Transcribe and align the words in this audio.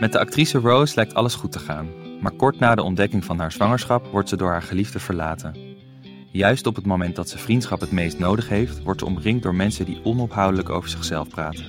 Met 0.00 0.12
de 0.12 0.18
actrice 0.18 0.58
Rose 0.58 0.94
lijkt 0.94 1.14
alles 1.14 1.34
goed 1.34 1.52
te 1.52 1.58
gaan, 1.58 1.88
maar 2.20 2.32
kort 2.32 2.58
na 2.58 2.74
de 2.74 2.82
ontdekking 2.82 3.24
van 3.24 3.38
haar 3.38 3.52
zwangerschap 3.52 4.06
wordt 4.06 4.28
ze 4.28 4.36
door 4.36 4.50
haar 4.50 4.62
geliefde 4.62 4.98
verlaten. 4.98 5.56
Juist 6.30 6.66
op 6.66 6.76
het 6.76 6.86
moment 6.86 7.16
dat 7.16 7.28
ze 7.28 7.38
vriendschap 7.38 7.80
het 7.80 7.90
meest 7.90 8.18
nodig 8.18 8.48
heeft, 8.48 8.82
wordt 8.82 9.00
ze 9.00 9.06
omringd 9.06 9.42
door 9.42 9.54
mensen 9.54 9.84
die 9.84 10.04
onophoudelijk 10.04 10.70
over 10.70 10.88
zichzelf 10.90 11.28
praten. 11.28 11.64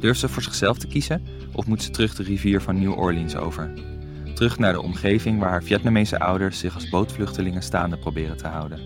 Durft 0.00 0.20
ze 0.20 0.28
voor 0.28 0.42
zichzelf 0.42 0.78
te 0.78 0.86
kiezen 0.86 1.26
of 1.52 1.66
moet 1.66 1.82
ze 1.82 1.90
terug 1.90 2.14
de 2.14 2.22
rivier 2.22 2.60
van 2.60 2.80
New 2.80 2.98
Orleans 2.98 3.36
over? 3.36 3.72
Terug 4.34 4.58
naar 4.58 4.72
de 4.72 4.82
omgeving 4.82 5.40
waar 5.40 5.50
haar 5.50 5.62
Vietnamese 5.62 6.18
ouders 6.18 6.58
zich 6.58 6.74
als 6.74 6.88
bootvluchtelingen 6.88 7.62
staande 7.62 7.98
proberen 7.98 8.36
te 8.36 8.48
houden. 8.48 8.80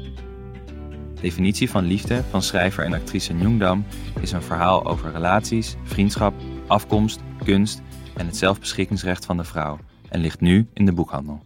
Definitie 1.20 1.70
van 1.70 1.84
liefde 1.84 2.22
van 2.30 2.42
schrijver 2.42 2.84
en 2.84 2.92
actrice 2.92 3.32
Nguyen 3.32 3.58
Dam 3.58 3.84
is 4.20 4.32
een 4.32 4.42
verhaal 4.42 4.86
over 4.86 5.12
relaties, 5.12 5.76
vriendschap, 5.84 6.34
afkomst, 6.66 7.20
kunst 7.44 7.82
en 8.16 8.26
het 8.26 8.36
zelfbeschikkingsrecht 8.36 9.24
van 9.24 9.36
de 9.36 9.44
vrouw 9.44 9.78
en 10.08 10.20
ligt 10.20 10.40
nu 10.40 10.66
in 10.72 10.84
de 10.84 10.92
boekhandel. 10.92 11.42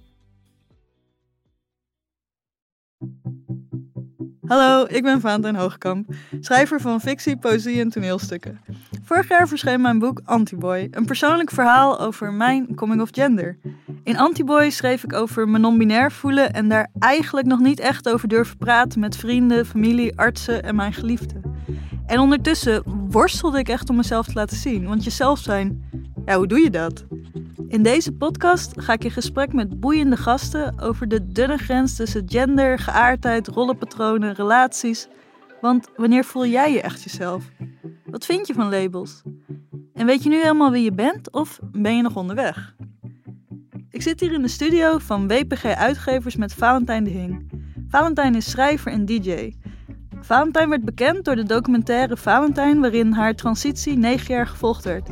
Hallo, 4.47 4.87
ik 4.89 5.02
ben 5.02 5.20
Valentijn 5.20 5.56
Hoogkamp, 5.56 6.15
schrijver 6.41 6.80
van 6.80 7.01
fictie, 7.01 7.37
poëzie 7.37 7.80
en 7.80 7.89
toneelstukken. 7.89 8.61
Vorig 9.02 9.29
jaar 9.29 9.48
verscheen 9.48 9.80
mijn 9.80 9.98
boek 9.98 10.20
Antiboy, 10.25 10.89
een 10.91 11.05
persoonlijk 11.05 11.51
verhaal 11.51 12.01
over 12.01 12.33
mijn 12.33 12.75
coming 12.75 13.01
of 13.01 13.09
gender. 13.12 13.59
In 14.03 14.19
Antiboy 14.19 14.70
schreef 14.70 15.05
ik 15.05 15.12
over 15.12 15.48
me 15.48 15.59
non-binair 15.59 16.12
voelen 16.12 16.53
en 16.53 16.69
daar 16.69 16.91
eigenlijk 16.98 17.47
nog 17.47 17.59
niet 17.59 17.80
echt 17.80 18.09
over 18.09 18.28
durven 18.28 18.56
praten 18.56 19.01
met 19.01 19.17
vrienden, 19.17 19.67
familie, 19.67 20.19
artsen 20.19 20.62
en 20.62 20.77
mijn 20.77 20.92
geliefden. 20.92 21.42
En 22.06 22.19
ondertussen 22.19 22.83
worstelde 23.10 23.59
ik 23.59 23.69
echt 23.69 23.91
om 23.91 23.96
mezelf 23.96 24.27
te 24.27 24.34
laten 24.34 24.56
zien, 24.56 24.87
want 24.87 25.05
jezelf 25.05 25.38
zijn, 25.38 25.84
ja, 26.24 26.37
hoe 26.37 26.47
doe 26.47 26.60
je 26.60 26.70
dat? 26.70 27.05
In 27.69 27.83
deze 27.83 28.12
podcast 28.12 28.80
ga 28.80 28.92
ik 28.92 29.05
in 29.05 29.10
gesprek 29.10 29.52
met 29.52 29.80
boeiende 29.80 30.16
gasten 30.16 30.81
over 30.81 31.08
de 31.08 31.33
dunne 31.33 31.56
grens 31.56 31.97
tussen 31.97 32.22
gender, 32.27 32.78
geaardheid, 32.78 33.48
rollenpatronen, 33.48 34.34
relaties. 34.34 35.08
Want 35.61 35.89
wanneer 35.97 36.25
voel 36.25 36.47
jij 36.47 36.72
je 36.72 36.81
echt 36.81 37.03
jezelf? 37.03 37.44
Wat 38.05 38.27
vind 38.27 38.47
je 38.47 38.55
van 38.55 38.70
labels? 38.70 39.22
En 39.94 40.06
weet 40.06 40.22
je 40.22 40.28
nu 40.28 40.36
helemaal 40.36 40.70
wie 40.70 40.84
je 40.84 40.92
bent 40.92 41.33
of 41.33 41.59
ben 41.72 41.97
je 41.97 42.03
nog 42.03 42.16
onderweg? 42.16 42.75
Ik 43.91 44.03
zit 44.03 44.20
hier 44.20 44.33
in 44.33 44.42
de 44.42 44.48
studio 44.48 44.98
van 44.98 45.28
WPG 45.28 45.64
Uitgevers 45.64 46.36
met 46.36 46.55
Valentijn 46.55 47.05
de 47.05 47.11
Hing. 47.11 47.50
Valentijn 47.88 48.34
is 48.34 48.50
schrijver 48.50 48.92
en 48.92 49.05
DJ. 49.05 49.53
Valentijn 50.27 50.69
werd 50.69 50.84
bekend 50.84 51.24
door 51.24 51.36
de 51.36 51.44
documentaire 51.44 52.16
Valentijn, 52.16 52.80
waarin 52.80 53.12
haar 53.12 53.34
transitie 53.34 53.98
negen 53.98 54.34
jaar 54.34 54.46
gevolgd 54.46 54.84
werd. 54.84 55.08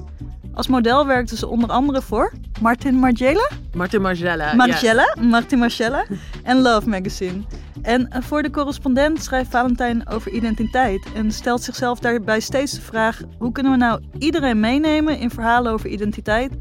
Als 0.54 0.68
model 0.68 1.06
werkte 1.06 1.36
ze 1.36 1.48
onder 1.48 1.70
andere 1.70 2.02
voor 2.02 2.32
Martin 2.60 2.94
Margiela, 2.94 3.50
Martin 3.74 4.02
Margiela. 4.02 4.54
Margiela, 4.54 5.16
Martin 5.20 5.58
Margiela 5.58 6.06
en 6.42 6.60
Love 6.60 6.88
Magazine. 6.88 7.42
En 7.82 8.10
eh, 8.10 8.22
voor 8.22 8.42
de 8.42 8.50
correspondent 8.50 9.22
schrijft 9.22 9.50
Valentijn 9.50 10.08
over 10.08 10.30
identiteit 10.30 11.06
en 11.14 11.32
stelt 11.32 11.62
zichzelf 11.62 11.98
daarbij 11.98 12.40
steeds 12.40 12.72
de 12.72 12.80
vraag: 12.80 13.20
hoe 13.38 13.52
kunnen 13.52 13.72
we 13.72 13.78
nou 13.78 14.00
iedereen 14.18 14.60
meenemen 14.60 15.18
in 15.18 15.30
verhalen 15.30 15.72
over 15.72 15.88
identiteit? 15.88 16.52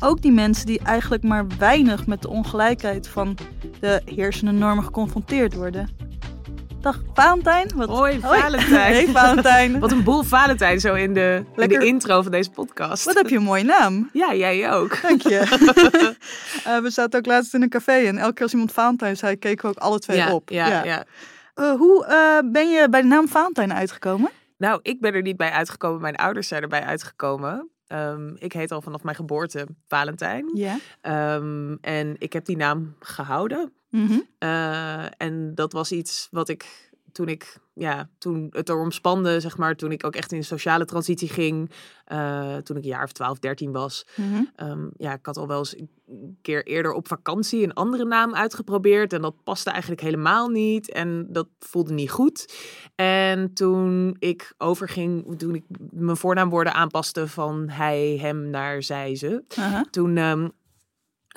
Ook 0.00 0.22
die 0.22 0.32
mensen 0.32 0.66
die 0.66 0.80
eigenlijk 0.84 1.22
maar 1.22 1.46
weinig 1.58 2.06
met 2.06 2.22
de 2.22 2.28
ongelijkheid 2.28 3.08
van 3.08 3.36
de 3.80 4.02
heersende 4.04 4.52
normen 4.52 4.84
geconfronteerd 4.84 5.54
worden. 5.54 6.10
Dag 6.82 7.02
Valentijn. 7.14 7.70
Wat... 7.74 7.88
Hoi 7.88 8.20
Valentijn. 8.20 8.92
Hey 8.92 9.06
Valentijn. 9.06 9.80
Wat 9.80 9.92
een 9.92 10.02
boel 10.02 10.22
Valentijn 10.22 10.80
zo 10.80 10.94
in 10.94 11.14
de, 11.14 11.44
in 11.56 11.68
de 11.68 11.84
intro 11.84 12.22
van 12.22 12.32
deze 12.32 12.50
podcast. 12.50 13.04
Wat 13.04 13.14
heb 13.14 13.28
je 13.28 13.36
een 13.36 13.42
mooie 13.42 13.64
naam. 13.64 14.10
Ja, 14.12 14.34
jij 14.34 14.72
ook. 14.72 15.02
Dank 15.02 15.22
je. 15.22 15.40
uh, 16.66 16.78
we 16.84 16.90
zaten 16.90 17.18
ook 17.18 17.26
laatst 17.26 17.54
in 17.54 17.62
een 17.62 17.68
café 17.68 17.92
en 17.92 18.18
elke 18.18 18.32
keer 18.32 18.42
als 18.42 18.52
iemand 18.52 18.72
Valentijn 18.72 19.16
zei, 19.16 19.36
keken 19.36 19.64
we 19.64 19.76
ook 19.76 19.82
alle 19.82 19.98
twee 19.98 20.16
ja, 20.16 20.34
op. 20.34 20.50
Ja, 20.50 20.66
ja. 20.66 20.84
ja. 20.84 21.04
Uh, 21.54 21.72
hoe 21.72 22.06
uh, 22.08 22.50
ben 22.52 22.70
je 22.70 22.88
bij 22.88 23.00
de 23.00 23.06
naam 23.06 23.28
Valentijn 23.28 23.74
uitgekomen? 23.74 24.30
Nou, 24.58 24.80
ik 24.82 25.00
ben 25.00 25.14
er 25.14 25.22
niet 25.22 25.36
bij 25.36 25.50
uitgekomen. 25.50 26.00
Mijn 26.00 26.16
ouders 26.16 26.48
zijn 26.48 26.62
erbij 26.62 26.82
uitgekomen. 26.82 27.70
Um, 27.88 28.36
ik 28.38 28.52
heet 28.52 28.70
al 28.70 28.82
vanaf 28.82 29.02
mijn 29.02 29.16
geboorte 29.16 29.66
Valentijn. 29.88 30.50
Ja. 30.54 30.76
Um, 31.34 31.78
en 31.80 32.16
ik 32.18 32.32
heb 32.32 32.44
die 32.44 32.56
naam 32.56 32.96
gehouden. 33.00 33.72
Mm 33.92 34.06
-hmm. 34.06 34.22
uh, 34.38 35.04
en 35.16 35.54
dat 35.54 35.72
was 35.72 35.92
iets 35.92 36.28
wat 36.30 36.48
ik 36.48 36.90
toen 37.12 37.28
ik, 37.28 37.58
ja, 37.74 38.08
toen 38.18 38.46
het 38.50 38.68
erom 38.68 38.90
spande, 38.90 39.40
zeg 39.40 39.56
maar, 39.56 39.76
toen 39.76 39.92
ik 39.92 40.04
ook 40.06 40.14
echt 40.14 40.32
in 40.32 40.38
een 40.38 40.44
sociale 40.44 40.84
transitie 40.84 41.28
ging, 41.28 41.70
uh, 42.12 42.56
toen 42.56 42.76
ik 42.76 42.82
een 42.82 42.88
jaar 42.88 43.04
of 43.04 43.12
12, 43.12 43.38
13 43.38 43.72
was. 43.72 44.06
Mhm. 44.16 44.28
Mm 44.28 44.50
-hmm. 44.56 44.70
um, 44.70 44.90
ja, 44.96 45.12
ik 45.12 45.26
had 45.26 45.36
al 45.36 45.46
wel 45.46 45.58
eens 45.58 45.76
een 45.78 46.38
keer 46.42 46.66
eerder 46.66 46.92
op 46.92 47.08
vakantie 47.08 47.62
een 47.62 47.74
andere 47.74 48.04
naam 48.04 48.34
uitgeprobeerd 48.34 49.12
en 49.12 49.22
dat 49.22 49.42
paste 49.44 49.70
eigenlijk 49.70 50.00
helemaal 50.00 50.48
niet 50.48 50.90
en 50.92 51.26
dat 51.28 51.48
voelde 51.58 51.92
niet 51.92 52.10
goed. 52.10 52.54
En 52.94 53.52
toen 53.52 54.16
ik 54.18 54.54
overging, 54.58 55.38
toen 55.38 55.54
ik 55.54 55.64
mijn 55.90 56.16
voornaamwoorden 56.16 56.74
aanpaste 56.74 57.28
van 57.28 57.68
hij, 57.68 58.18
hem 58.20 58.50
naar 58.50 58.82
zij, 58.82 59.16
ze, 59.16 59.44
Uh 59.58 59.72
-huh. 59.72 59.80
toen 59.90 60.16
um, 60.16 60.52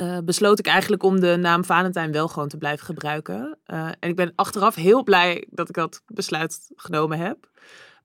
uh, 0.02 0.18
besloot 0.26 0.60
ik 0.60 0.68
eigenlijk 0.68 1.04
om 1.04 1.20
de 1.20 1.36
naam 1.36 1.66
Valentijn 1.66 2.12
wel 2.12 2.28
gewoon 2.28 2.48
te 2.48 2.58
blijven 2.58 2.86
gebruiken. 2.86 3.60
Uh, 3.68 3.88
en 4.00 4.10
ik 4.10 4.16
ben 4.16 4.32
achteraf 4.36 4.76
heel 4.76 5.04
blij 5.04 5.48
dat 5.50 5.70
ik 5.70 5.76
dat 5.76 6.02
besluit 6.08 6.72
genomen 6.76 7.18
heb. 7.18 7.50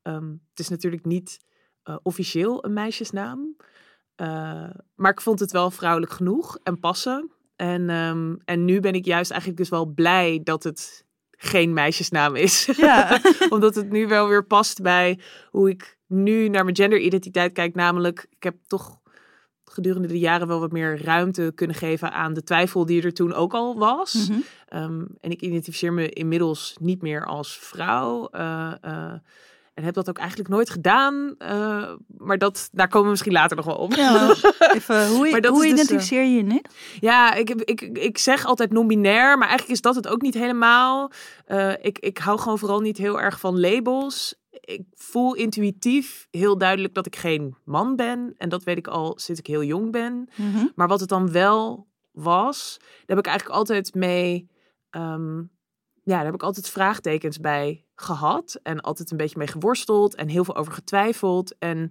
Um, 0.02 0.42
het 0.50 0.58
is 0.58 0.68
natuurlijk 0.68 1.04
niet 1.04 1.40
uh, 1.84 1.96
officieel 2.02 2.64
een 2.64 2.72
meisjesnaam. 2.72 3.56
maar 4.94 5.10
ik 5.10 5.20
vond 5.20 5.40
het 5.40 5.50
wel 5.50 5.70
vrouwelijk 5.70 6.12
genoeg 6.12 6.58
en 6.62 6.80
passen. 6.80 7.30
En, 7.56 7.90
um, 7.90 8.38
en 8.44 8.64
nu 8.64 8.80
ben 8.80 8.94
ik 8.94 9.04
juist 9.04 9.30
eigenlijk 9.30 9.60
dus 9.60 9.70
wel 9.70 9.86
blij 9.86 10.40
dat 10.44 10.62
het 10.62 11.04
geen 11.30 11.72
meisjesnaam 11.72 12.36
is. 12.36 12.64
Ja. 12.76 13.20
Omdat 13.48 13.74
het 13.74 13.90
nu 13.90 14.06
wel 14.06 14.28
weer 14.28 14.44
past 14.44 14.82
bij 14.82 15.18
hoe 15.50 15.70
ik 15.70 15.98
nu 16.06 16.48
naar 16.48 16.64
mijn 16.64 16.76
genderidentiteit 16.76 17.52
kijk. 17.52 17.74
Namelijk, 17.74 18.26
ik 18.30 18.42
heb 18.42 18.56
toch 18.66 18.99
gedurende 19.72 20.08
de 20.08 20.18
jaren 20.18 20.46
wel 20.46 20.60
wat 20.60 20.72
meer 20.72 21.04
ruimte 21.04 21.52
kunnen 21.54 21.76
geven 21.76 22.12
aan 22.12 22.34
de 22.34 22.42
twijfel 22.42 22.86
die 22.86 23.02
er 23.02 23.14
toen 23.14 23.32
ook 23.32 23.52
al 23.52 23.78
was. 23.78 24.28
Mm 24.28 24.34
-hmm. 24.68 24.82
um, 24.82 25.06
en 25.20 25.30
ik 25.30 25.40
identificeer 25.40 25.92
me 25.92 26.08
inmiddels 26.08 26.76
niet 26.80 27.02
meer 27.02 27.26
als 27.26 27.58
vrouw. 27.58 28.28
Uh, 28.32 28.72
uh, 28.84 29.12
en 29.74 29.86
heb 29.86 29.94
dat 29.94 30.08
ook 30.08 30.18
eigenlijk 30.18 30.48
nooit 30.48 30.70
gedaan. 30.70 31.34
Uh, 31.38 31.92
maar 32.18 32.38
dat, 32.38 32.68
daar 32.72 32.88
komen 32.88 33.04
we 33.04 33.10
misschien 33.10 33.32
later 33.32 33.56
nog 33.56 33.66
wel 33.66 33.76
op. 33.76 33.94
Ja, 33.94 34.34
even, 34.74 35.08
hoe 35.08 35.46
hoe 35.48 35.66
identificeer 35.66 36.22
je 36.22 36.34
je 36.34 36.42
nu? 36.42 36.60
Ja, 37.00 37.34
ik, 37.34 37.50
ik, 37.50 37.80
ik 37.80 38.18
zeg 38.18 38.44
altijd 38.44 38.72
non-binair. 38.72 39.38
Maar 39.38 39.48
eigenlijk 39.48 39.70
is 39.70 39.80
dat 39.80 39.94
het 39.94 40.08
ook 40.08 40.22
niet 40.22 40.34
helemaal. 40.34 41.10
Uh, 41.48 41.72
ik, 41.80 41.98
ik 41.98 42.18
hou 42.18 42.38
gewoon 42.38 42.58
vooral 42.58 42.80
niet 42.80 42.96
heel 42.96 43.20
erg 43.20 43.40
van 43.40 43.60
labels 43.60 44.34
ik 44.50 44.82
voel 44.94 45.34
intuïtief 45.34 46.26
heel 46.30 46.58
duidelijk 46.58 46.94
dat 46.94 47.06
ik 47.06 47.16
geen 47.16 47.56
man 47.64 47.96
ben. 47.96 48.34
En 48.36 48.48
dat 48.48 48.64
weet 48.64 48.78
ik 48.78 48.86
al 48.86 49.18
sinds 49.18 49.40
ik 49.40 49.46
heel 49.46 49.62
jong 49.62 49.92
ben. 49.92 50.28
Mm 50.36 50.52
-hmm. 50.52 50.72
Maar 50.74 50.88
wat 50.88 51.00
het 51.00 51.08
dan 51.08 51.32
wel 51.32 51.86
was, 52.10 52.76
daar 52.78 53.16
heb 53.16 53.18
ik 53.18 53.26
eigenlijk 53.26 53.58
altijd 53.58 53.94
mee. 53.94 54.48
Um, 54.90 55.50
ja, 56.02 56.16
daar 56.16 56.24
heb 56.24 56.34
ik 56.34 56.42
altijd 56.42 56.68
vraagtekens 56.68 57.40
bij 57.40 57.84
gehad. 57.94 58.60
En 58.62 58.80
altijd 58.80 59.10
een 59.10 59.16
beetje 59.16 59.38
mee 59.38 59.46
geworsteld. 59.46 60.14
En 60.14 60.28
heel 60.28 60.44
veel 60.44 60.56
over 60.56 60.72
getwijfeld. 60.72 61.54
En 61.58 61.90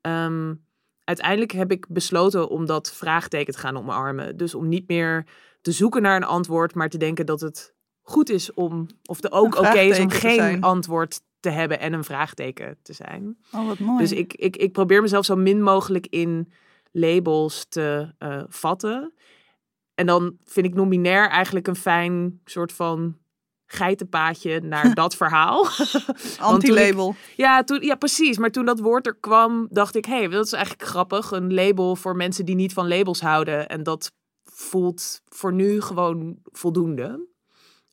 um, 0.00 0.64
uiteindelijk 1.04 1.52
heb 1.52 1.70
ik 1.70 1.86
besloten 1.88 2.48
om 2.48 2.66
dat 2.66 2.92
vraagteken 2.92 3.52
te 3.52 3.58
gaan 3.58 3.76
omarmen. 3.76 4.36
Dus 4.36 4.54
om 4.54 4.68
niet 4.68 4.88
meer 4.88 5.26
te 5.60 5.72
zoeken 5.72 6.02
naar 6.02 6.16
een 6.16 6.24
antwoord, 6.24 6.74
maar 6.74 6.88
te 6.88 6.98
denken 6.98 7.26
dat 7.26 7.40
het 7.40 7.74
goed 8.00 8.30
is 8.30 8.52
om, 8.54 8.86
of 9.04 9.20
de 9.20 9.30
ook 9.30 9.46
oké 9.46 9.58
okay 9.58 9.88
is 9.88 9.98
om 9.98 10.10
geen 10.10 10.60
antwoord 10.60 11.20
te 11.40 11.50
hebben 11.50 11.80
en 11.80 11.92
een 11.92 12.04
vraagteken 12.04 12.78
te 12.82 12.92
zijn. 12.92 13.38
Oh, 13.52 13.66
wat 13.66 13.78
mooi. 13.78 13.98
Dus 13.98 14.12
ik, 14.12 14.34
ik, 14.34 14.56
ik 14.56 14.72
probeer 14.72 15.02
mezelf 15.02 15.24
zo 15.24 15.36
min 15.36 15.62
mogelijk 15.62 16.06
in 16.06 16.52
labels 16.90 17.66
te 17.68 18.14
uh, 18.18 18.42
vatten. 18.48 19.12
En 19.94 20.06
dan 20.06 20.36
vind 20.44 20.66
ik 20.66 20.74
non-binair 20.74 21.28
eigenlijk 21.28 21.66
een 21.66 21.76
fijn 21.76 22.40
soort 22.44 22.72
van 22.72 23.18
geitenpaadje 23.66 24.60
naar 24.60 24.94
dat 25.04 25.16
verhaal. 25.16 25.66
Anti-label. 26.38 27.14
Ja, 27.36 27.64
toen, 27.64 27.80
ja, 27.82 27.94
precies. 27.94 28.38
Maar 28.38 28.50
toen 28.50 28.64
dat 28.64 28.80
woord 28.80 29.06
er 29.06 29.16
kwam, 29.20 29.66
dacht 29.70 29.96
ik... 29.96 30.04
hé, 30.04 30.18
hey, 30.18 30.28
dat 30.28 30.46
is 30.46 30.52
eigenlijk 30.52 30.84
grappig. 30.84 31.30
Een 31.30 31.54
label 31.54 31.96
voor 31.96 32.16
mensen 32.16 32.44
die 32.44 32.54
niet 32.54 32.72
van 32.72 32.88
labels 32.88 33.20
houden. 33.20 33.68
En 33.68 33.82
dat 33.82 34.12
voelt 34.44 35.20
voor 35.24 35.52
nu 35.52 35.80
gewoon 35.80 36.38
voldoende. 36.44 37.28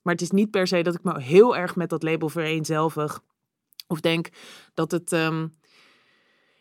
Maar 0.01 0.13
het 0.13 0.21
is 0.21 0.31
niet 0.31 0.51
per 0.51 0.67
se 0.67 0.81
dat 0.81 0.95
ik 0.95 1.03
me 1.03 1.21
heel 1.21 1.57
erg 1.57 1.75
met 1.75 1.89
dat 1.89 2.03
label 2.03 2.29
vereenzelvig. 2.29 3.21
Of 3.87 3.99
denk 3.99 4.29
dat 4.73 4.91
het... 4.91 5.11
Um, 5.11 5.55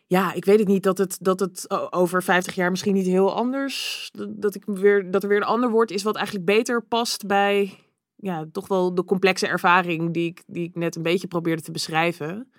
ja, 0.07 0.33
ik 0.33 0.45
weet 0.45 0.59
het 0.59 0.67
niet, 0.67 0.83
dat 0.83 0.97
het, 0.97 1.17
dat 1.21 1.39
het 1.39 1.71
over 1.91 2.23
50 2.23 2.55
jaar 2.55 2.69
misschien 2.69 2.93
niet 2.93 3.05
heel 3.05 3.35
anders... 3.35 4.09
Dat, 4.29 4.55
ik 4.55 4.63
weer, 4.65 5.11
dat 5.11 5.23
er 5.23 5.29
weer 5.29 5.37
een 5.37 5.43
ander 5.43 5.69
woord 5.69 5.91
is 5.91 6.03
wat 6.03 6.15
eigenlijk 6.15 6.45
beter 6.45 6.81
past 6.83 7.25
bij... 7.25 7.79
Ja, 8.15 8.45
toch 8.51 8.67
wel 8.67 8.95
de 8.95 9.03
complexe 9.03 9.47
ervaring 9.47 10.13
die 10.13 10.27
ik, 10.27 10.43
die 10.47 10.63
ik 10.63 10.75
net 10.75 10.95
een 10.95 11.01
beetje 11.01 11.27
probeerde 11.27 11.61
te 11.61 11.71
beschrijven. 11.71 12.51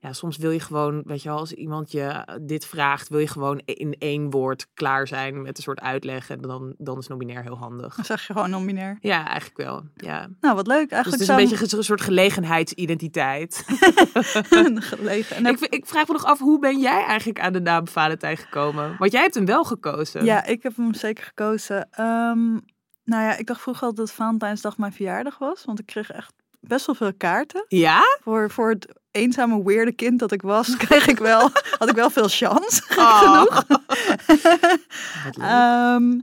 Ja, 0.00 0.12
soms 0.12 0.36
wil 0.36 0.50
je 0.50 0.60
gewoon, 0.60 1.02
weet 1.04 1.22
je 1.22 1.28
wel, 1.28 1.38
als 1.38 1.52
iemand 1.52 1.92
je 1.92 2.38
dit 2.42 2.66
vraagt, 2.66 3.08
wil 3.08 3.18
je 3.18 3.26
gewoon 3.26 3.58
in 3.64 3.96
één 3.98 4.30
woord 4.30 4.66
klaar 4.74 5.06
zijn 5.06 5.42
met 5.42 5.56
een 5.56 5.62
soort 5.62 5.80
uitleg. 5.80 6.30
En 6.30 6.40
dan, 6.40 6.74
dan 6.78 6.98
is 6.98 7.06
non-binair 7.06 7.42
heel 7.42 7.58
handig. 7.58 7.94
Dan 7.94 8.04
zeg 8.04 8.26
je 8.26 8.32
gewoon 8.32 8.50
non-binair. 8.50 8.98
Ja, 9.00 9.26
eigenlijk 9.26 9.56
wel. 9.56 9.82
Ja. 9.94 10.28
Nou, 10.40 10.54
wat 10.54 10.66
leuk. 10.66 10.88
Dus 10.88 10.92
Eigenlijk 10.92 11.12
het 11.12 11.20
is 11.20 11.26
zou 11.26 11.42
een 11.42 11.48
beetje 11.48 11.76
een 11.76 11.84
soort 11.84 12.00
gelegenheidsidentiteit. 12.00 13.64
een 14.50 14.82
gelegen. 14.82 15.36
En 15.36 15.46
ik, 15.46 15.60
ik 15.60 15.86
vraag 15.86 16.06
me 16.06 16.12
nog 16.12 16.24
af, 16.24 16.38
hoe 16.38 16.58
ben 16.58 16.80
jij 16.80 17.04
eigenlijk 17.04 17.40
aan 17.40 17.52
de 17.52 17.60
naam 17.60 17.88
Valentijn 17.88 18.36
gekomen? 18.36 18.96
Want 18.98 19.12
jij 19.12 19.22
hebt 19.22 19.34
hem 19.34 19.46
wel 19.46 19.64
gekozen. 19.64 20.24
Ja, 20.24 20.44
ik 20.44 20.62
heb 20.62 20.76
hem 20.76 20.94
zeker 20.94 21.24
gekozen. 21.24 21.88
Ehm, 21.90 22.50
nou 23.04 23.22
ja, 23.22 23.36
ik 23.36 23.46
dacht 23.46 23.60
vroeger 23.60 23.86
al 23.86 23.94
dat 23.94 24.12
Valentijnsdag 24.12 24.78
mijn 24.78 24.92
verjaardag 24.92 25.38
was. 25.38 25.64
Want 25.64 25.78
ik 25.78 25.86
kreeg 25.86 26.10
echt 26.10 26.32
best 26.60 26.86
wel 26.86 26.94
veel 26.94 27.14
kaarten. 27.14 27.64
Ja? 27.68 28.02
Voor, 28.20 28.50
voor 28.50 28.70
het 28.70 28.92
eenzame, 29.10 29.62
weirde 29.62 29.92
kind 29.92 30.18
dat 30.18 30.32
ik 30.32 30.42
was, 30.42 30.76
kreeg 30.86 31.06
ik 31.06 31.18
wel, 31.18 31.50
had 31.78 31.88
ik 31.88 31.94
wel 31.94 32.10
veel 32.10 32.28
chance. 32.28 32.82
Oh. 32.98 33.18
genoeg. 33.18 33.64
Wat 35.24 35.36
leuk. 35.36 35.46
Ehm, 35.46 36.20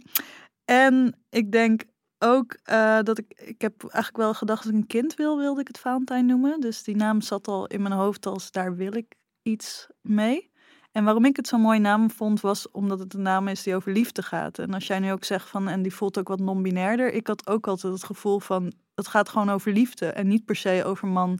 en 0.65 1.15
ik 1.29 1.51
denk 1.51 1.83
ook 2.19 2.57
eh, 2.63 2.99
dat 3.01 3.17
ik, 3.17 3.33
ik 3.35 3.61
heb 3.61 3.81
eigenlijk 3.81 4.17
wel 4.17 4.33
gedacht 4.33 4.63
dat 4.63 4.73
ik 4.73 4.79
een 4.79 4.87
kind 4.87 5.13
wil, 5.13 5.37
wilde 5.37 5.61
ik 5.61 5.67
het 5.67 5.79
Valentijn 5.79 6.25
noemen. 6.25 6.59
Dus 6.59 6.83
die 6.83 6.95
naam 6.95 7.21
zat 7.21 7.47
al 7.47 7.67
in 7.67 7.81
mijn 7.81 7.93
hoofd 7.93 8.25
als 8.25 8.51
daar 8.51 8.75
wil 8.75 8.95
ik 8.95 9.15
iets 9.41 9.87
mee. 10.01 10.53
En 10.91 11.03
waarom 11.03 11.25
ik 11.25 11.35
het 11.35 11.47
zo'n 11.47 11.61
mooie 11.61 11.79
naam 11.79 12.11
vond, 12.11 12.41
was 12.41 12.71
omdat 12.71 12.99
het 12.99 13.13
een 13.13 13.21
naam 13.21 13.47
is 13.47 13.63
die 13.63 13.75
over 13.75 13.91
liefde 13.91 14.21
gaat. 14.21 14.59
En 14.59 14.73
als 14.73 14.87
jij 14.87 14.99
nu 14.99 15.11
ook 15.11 15.23
zegt 15.23 15.49
van, 15.49 15.67
en 15.67 15.81
die 15.81 15.93
voelt 15.93 16.17
ook 16.17 16.27
wat 16.27 16.39
non-binairder. 16.39 17.13
Ik 17.13 17.27
had 17.27 17.47
ook 17.47 17.67
altijd 17.67 17.93
het 17.93 18.03
gevoel 18.03 18.39
van, 18.39 18.73
het 18.95 19.07
gaat 19.07 19.29
gewoon 19.29 19.49
over 19.49 19.71
liefde. 19.71 20.05
En 20.05 20.27
niet 20.27 20.45
per 20.45 20.55
se 20.55 20.83
over 20.85 21.07
man 21.07 21.39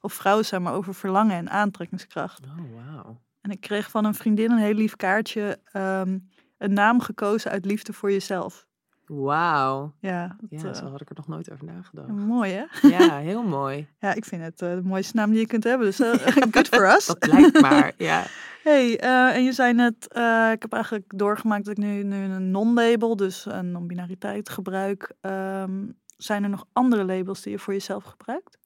of 0.00 0.12
vrouw 0.12 0.42
zijn, 0.42 0.62
maar 0.62 0.72
over 0.74 0.94
verlangen 0.94 1.36
en 1.36 1.50
aantrekkingskracht. 1.50 2.40
Oh, 2.46 2.74
wauw. 2.86 3.20
En 3.40 3.50
ik 3.50 3.60
kreeg 3.60 3.90
van 3.90 4.04
een 4.04 4.14
vriendin 4.14 4.50
een 4.50 4.58
heel 4.58 4.74
lief 4.74 4.96
kaartje. 4.96 5.58
ehm, 5.72 6.18
een 6.58 6.72
naam 6.72 7.00
gekozen 7.00 7.50
uit 7.50 7.64
liefde 7.64 7.92
voor 7.92 8.10
jezelf. 8.12 8.66
Wauw. 9.06 9.94
Ja, 9.98 10.36
dat, 10.40 10.60
Ja, 10.60 10.68
eh, 10.68 10.74
zo 10.74 10.86
had 10.90 11.00
ik 11.00 11.08
er 11.08 11.16
nog 11.16 11.28
nooit 11.28 11.52
over 11.52 11.64
nagedacht. 11.64 12.08
mooi 12.08 12.52
hè? 12.52 12.88
Ja, 12.88 13.18
heel 13.18 13.42
mooi. 13.58 13.88
Ja, 13.98 14.14
ik 14.14 14.24
vind 14.24 14.42
het 14.42 14.62
eh, 14.62 14.74
de 14.74 14.82
mooiste 14.82 15.16
naam 15.16 15.30
die 15.30 15.38
je 15.40 15.46
kunt 15.46 15.64
hebben. 15.64 15.86
Dus 15.86 16.00
eh, 16.00 16.12
good 16.54 16.68
for 16.68 16.94
us. 16.94 17.06
Dat 17.06 17.26
lijkt 17.26 17.60
maar, 17.60 17.92
ja. 18.10 18.22
Hey, 18.62 18.98
en 19.34 19.44
je 19.44 19.52
zei 19.52 19.72
net, 19.72 20.04
ik 20.52 20.62
heb 20.62 20.72
eigenlijk 20.72 21.04
doorgemaakt 21.18 21.64
dat 21.64 21.78
ik 21.78 21.84
nu, 21.84 22.02
nu 22.02 22.16
een 22.24 22.50
non-label, 22.50 23.16
dus 23.16 23.44
een 23.46 23.70
non-binariteit 23.70 24.48
gebruik. 24.48 25.12
Ehm, 25.20 25.82
zijn 26.16 26.42
er 26.42 26.48
nog 26.48 26.64
andere 26.72 27.04
labels 27.04 27.42
die 27.42 27.52
je 27.52 27.58
voor 27.58 27.72
jezelf 27.72 28.04
gebruikt? 28.04 28.58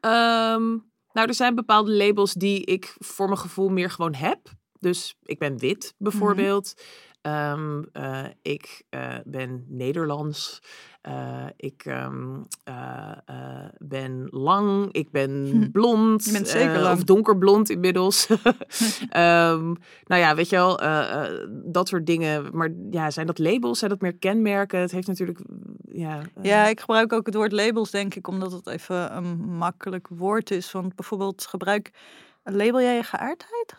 Ehm, 0.00 0.68
nou, 1.12 1.28
er 1.28 1.34
zijn 1.34 1.54
bepaalde 1.54 1.92
labels 1.92 2.32
die 2.32 2.64
ik 2.64 2.94
voor 2.98 3.26
mijn 3.26 3.38
gevoel 3.38 3.68
meer 3.68 3.90
gewoon 3.90 4.14
heb. 4.14 4.38
Dus 4.78 5.16
ik 5.22 5.38
ben 5.38 5.58
wit, 5.58 5.94
bijvoorbeeld. 5.98 6.74
Ehm, 7.20 7.82
eh, 7.92 8.24
ik 8.42 8.82
eh, 8.88 9.14
ben 9.24 9.64
Nederlands. 9.68 10.60
Eh, 11.00 11.46
ik 11.56 11.82
ehm, 11.84 12.36
eh, 12.64 13.12
eh, 13.24 13.68
ben 13.78 14.26
lang. 14.30 14.92
Ik 14.92 15.10
ben 15.10 15.58
blond. 15.72 16.24
Je 16.24 16.32
bent 16.32 16.48
zeker 16.48 16.80
lang. 16.80 16.96
Of 16.96 17.04
donkerblond 17.04 17.70
inmiddels. 17.70 18.26
Nou 19.10 20.22
ja, 20.22 20.34
weet 20.34 20.48
je 20.48 20.56
wel, 20.56 20.76
dat 21.72 21.88
soort 21.88 22.06
dingen. 22.06 22.56
Maar 22.56 22.70
ja, 22.90 23.10
zijn 23.10 23.26
dat 23.26 23.38
labels? 23.38 23.78
Zijn 23.78 23.90
dat 23.90 24.00
meer 24.00 24.16
kenmerken? 24.16 24.80
Het 24.80 24.90
heeft 24.90 25.06
natuurlijk, 25.06 25.40
ja... 26.00 26.20
eh, 26.34 26.44
Ja, 26.44 26.66
ik 26.66 26.80
gebruik 26.80 27.12
ook 27.12 27.26
het 27.26 27.34
woord 27.34 27.52
labels, 27.52 27.90
denk 27.90 28.14
ik, 28.14 28.26
omdat 28.28 28.52
het 28.52 28.66
even 28.66 29.16
een 29.16 29.38
makkelijk 29.38 30.08
woord 30.08 30.50
is. 30.50 30.72
Want 30.72 30.94
bijvoorbeeld 30.94 31.46
gebruik, 31.46 31.90
label 32.44 32.80
jij 32.80 32.94
je 32.96 33.02
geaardheid? 33.02 33.74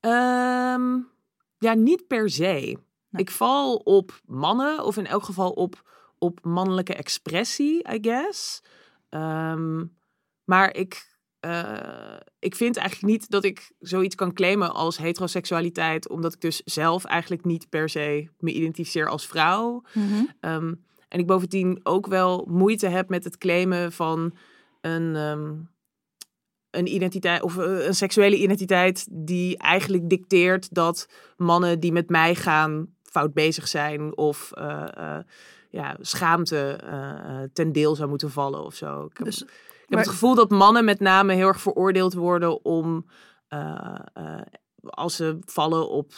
Ehm, 0.00 0.98
ja, 1.58 1.74
niet 1.74 2.06
per 2.06 2.30
se. 2.30 2.76
Ik 3.12 3.30
val 3.30 3.74
op 3.76 4.20
mannen, 4.26 4.84
of 4.84 4.96
in 4.96 5.06
elk 5.06 5.24
geval 5.24 5.50
op, 5.50 5.82
op 6.18 6.44
mannelijke 6.44 6.94
expressie, 6.94 7.92
I 7.92 7.98
guess. 8.00 8.62
Ehm, 9.08 9.84
maar 10.44 10.74
ik, 10.74 11.16
eh, 11.40 12.16
ik 12.38 12.54
vind 12.54 12.76
eigenlijk 12.76 13.12
niet 13.12 13.30
dat 13.30 13.44
ik 13.44 13.72
zoiets 13.78 14.14
kan 14.14 14.32
claimen 14.32 14.74
als 14.74 14.96
heteroseksualiteit, 14.98 16.08
omdat 16.08 16.34
ik 16.34 16.40
dus 16.40 16.62
zelf 16.64 17.04
eigenlijk 17.04 17.44
niet 17.44 17.68
per 17.68 17.88
se 17.88 18.28
me 18.38 18.52
identificeer 18.52 19.08
als 19.08 19.26
vrouw. 19.26 19.82
Ehm, 20.40 20.74
en 21.12 21.18
ik 21.18 21.26
bovendien 21.26 21.80
ook 21.82 22.06
wel 22.06 22.46
moeite 22.48 22.86
heb 22.86 23.08
met 23.08 23.24
het 23.24 23.38
claimen 23.38 23.92
van 23.92 24.34
een, 24.80 25.16
ehm, 25.16 25.54
een 26.70 26.94
identiteit 26.94 27.42
of 27.42 27.58
eh, 27.58 27.86
een 27.86 27.94
seksuele 27.94 28.36
identiteit 28.36 29.06
die 29.10 29.58
eigenlijk 29.58 30.08
dicteert 30.08 30.74
dat 30.74 31.08
mannen 31.36 31.80
die 31.80 31.92
met 31.92 32.08
mij 32.08 32.34
gaan 32.34 32.86
fout 33.02 33.34
bezig 33.34 33.68
zijn 33.68 34.16
of 34.16 34.52
eh, 34.52 34.88
eh, 34.94 35.24
ja, 35.70 35.96
schaamte 36.00 36.80
ten 37.52 37.72
deel 37.72 37.94
zou 37.94 38.08
moeten 38.08 38.30
vallen 38.30 38.64
of 38.64 38.74
zo. 38.74 39.04
Ik 39.04 39.16
heb, 39.16 39.26
Dus, 39.26 39.42
ik 39.42 39.48
heb 39.48 39.88
maar- 39.88 39.98
het 39.98 40.08
gevoel 40.08 40.34
dat 40.34 40.50
mannen 40.50 40.84
met 40.84 41.00
name 41.00 41.34
heel 41.34 41.48
erg 41.48 41.60
veroordeeld 41.60 42.14
worden 42.14 42.64
om 42.64 43.06
als 44.80 45.16
ze 45.16 45.38
vallen 45.44 45.88
op 45.90 46.12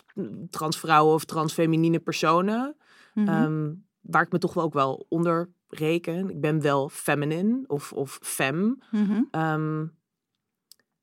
transvrouwen 0.50 1.14
of 1.14 1.24
transfeminine 1.24 1.98
personen. 1.98 2.76
Mhm. 3.14 3.28
Ehm, 3.28 3.72
waar 4.04 4.22
ik 4.22 4.32
me 4.32 4.38
toch 4.38 4.54
wel 4.54 4.64
ook 4.64 4.72
wel 4.72 5.06
onder 5.08 5.48
reken. 5.68 6.30
Ik 6.30 6.40
ben 6.40 6.60
wel 6.60 6.88
feminine 6.88 7.64
of, 7.66 7.92
of 7.92 8.18
fem. 8.22 8.82
Mhm. 8.90 9.22
Ehm, 9.30 9.80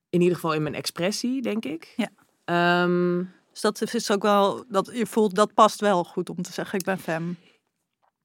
in 0.09 0.21
ieder 0.21 0.35
geval 0.35 0.53
in 0.53 0.63
mijn 0.63 0.75
expressie, 0.75 1.41
denk 1.41 1.65
ik. 1.65 1.93
Ja. 1.95 2.09
Ehm, 2.45 3.23
Dus 3.51 3.61
dat 3.61 3.81
is 3.93 4.11
ook 4.11 4.21
wel, 4.21 4.63
dat 4.67 4.89
je 4.93 5.05
voelt, 5.05 5.35
dat 5.35 5.53
past 5.53 5.79
wel 5.79 6.03
goed 6.03 6.29
om 6.29 6.41
te 6.41 6.53
zeggen, 6.53 6.79
ik 6.79 6.85
ben 6.85 6.99
fem. 6.99 7.37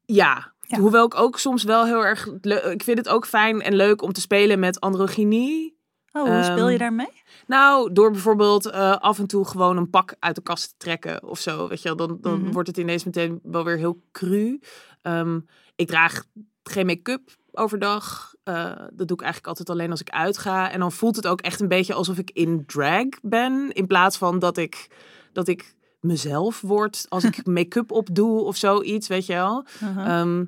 ja. 0.05 0.55
Ja. 0.69 0.79
Hoewel 0.79 1.05
ik 1.07 1.15
ook 1.15 1.39
soms 1.39 1.65
wel 1.65 1.85
heel 1.85 2.05
erg... 2.05 2.27
Ik 2.73 2.83
vind 2.83 2.99
het 2.99 3.09
ook 3.09 3.27
fijn 3.27 3.61
en 3.63 3.75
leuk 3.75 4.03
om 4.03 4.13
te 4.13 4.21
spelen 4.21 4.59
met 4.59 4.81
androgynie. 4.81 5.76
Oh, 6.21 6.35
hoe 6.35 6.43
speel 6.43 6.67
je 6.67 6.71
Ehm, 6.71 6.79
daarmee? 6.79 7.23
Nou, 7.47 7.93
door 7.93 8.11
bijvoorbeeld 8.11 8.67
eh, 8.67 8.97
af 8.97 9.19
en 9.19 9.27
toe 9.27 9.45
gewoon 9.47 9.77
een 9.77 9.91
pak 9.91 10.15
uit 10.19 10.35
de 10.35 10.43
kast 10.43 10.69
te 10.69 10.75
trekken 10.77 11.23
of 11.25 11.39
zo. 11.41 11.69
Weet 11.69 11.83
je, 11.83 11.95
wel, 11.95 12.07
dan, 12.07 12.19
dan 12.21 12.41
Mhm. 12.43 12.53
wordt 12.53 12.69
het 12.69 12.77
ineens 12.79 13.05
meteen 13.05 13.41
wel 13.43 13.65
weer 13.65 13.77
heel 13.77 14.01
cru. 14.13 14.61
Ehm, 15.03 15.41
ik 15.77 15.87
draag 15.87 16.25
geen 16.63 16.87
make-up 16.87 17.37
overdag. 17.53 18.35
Eh, 18.45 18.65
dat 18.93 19.09
doe 19.09 19.17
ik 19.17 19.23
eigenlijk 19.23 19.47
altijd 19.47 19.71
alleen 19.71 19.91
als 19.91 20.01
ik 20.01 20.11
uitga. 20.11 20.71
En 20.71 20.81
dan 20.81 20.93
voelt 20.93 21.17
het 21.17 21.27
ook 21.27 21.41
echt 21.41 21.61
een 21.61 21.69
beetje 21.69 21.95
alsof 21.95 22.19
ik 22.19 22.31
in 22.31 22.67
drag 22.67 23.05
ben. 23.23 23.73
In 23.73 23.87
plaats 23.87 24.17
van 24.19 24.39
dat 24.39 24.57
ik, 24.57 24.89
dat 25.33 25.49
ik 25.49 25.75
mezelf 26.01 26.61
word 26.61 27.07
als 27.09 27.25
ik 27.25 27.47
make-up 27.57 27.91
opdoe 27.91 28.41
of 28.41 28.57
zoiets, 28.57 29.09
weet 29.09 29.27
je 29.27 29.33
wel. 29.33 29.65
Uh-huh. 29.83 30.19
Ehm, 30.21 30.45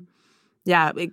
ja, 0.61 0.93
ik, 0.95 1.11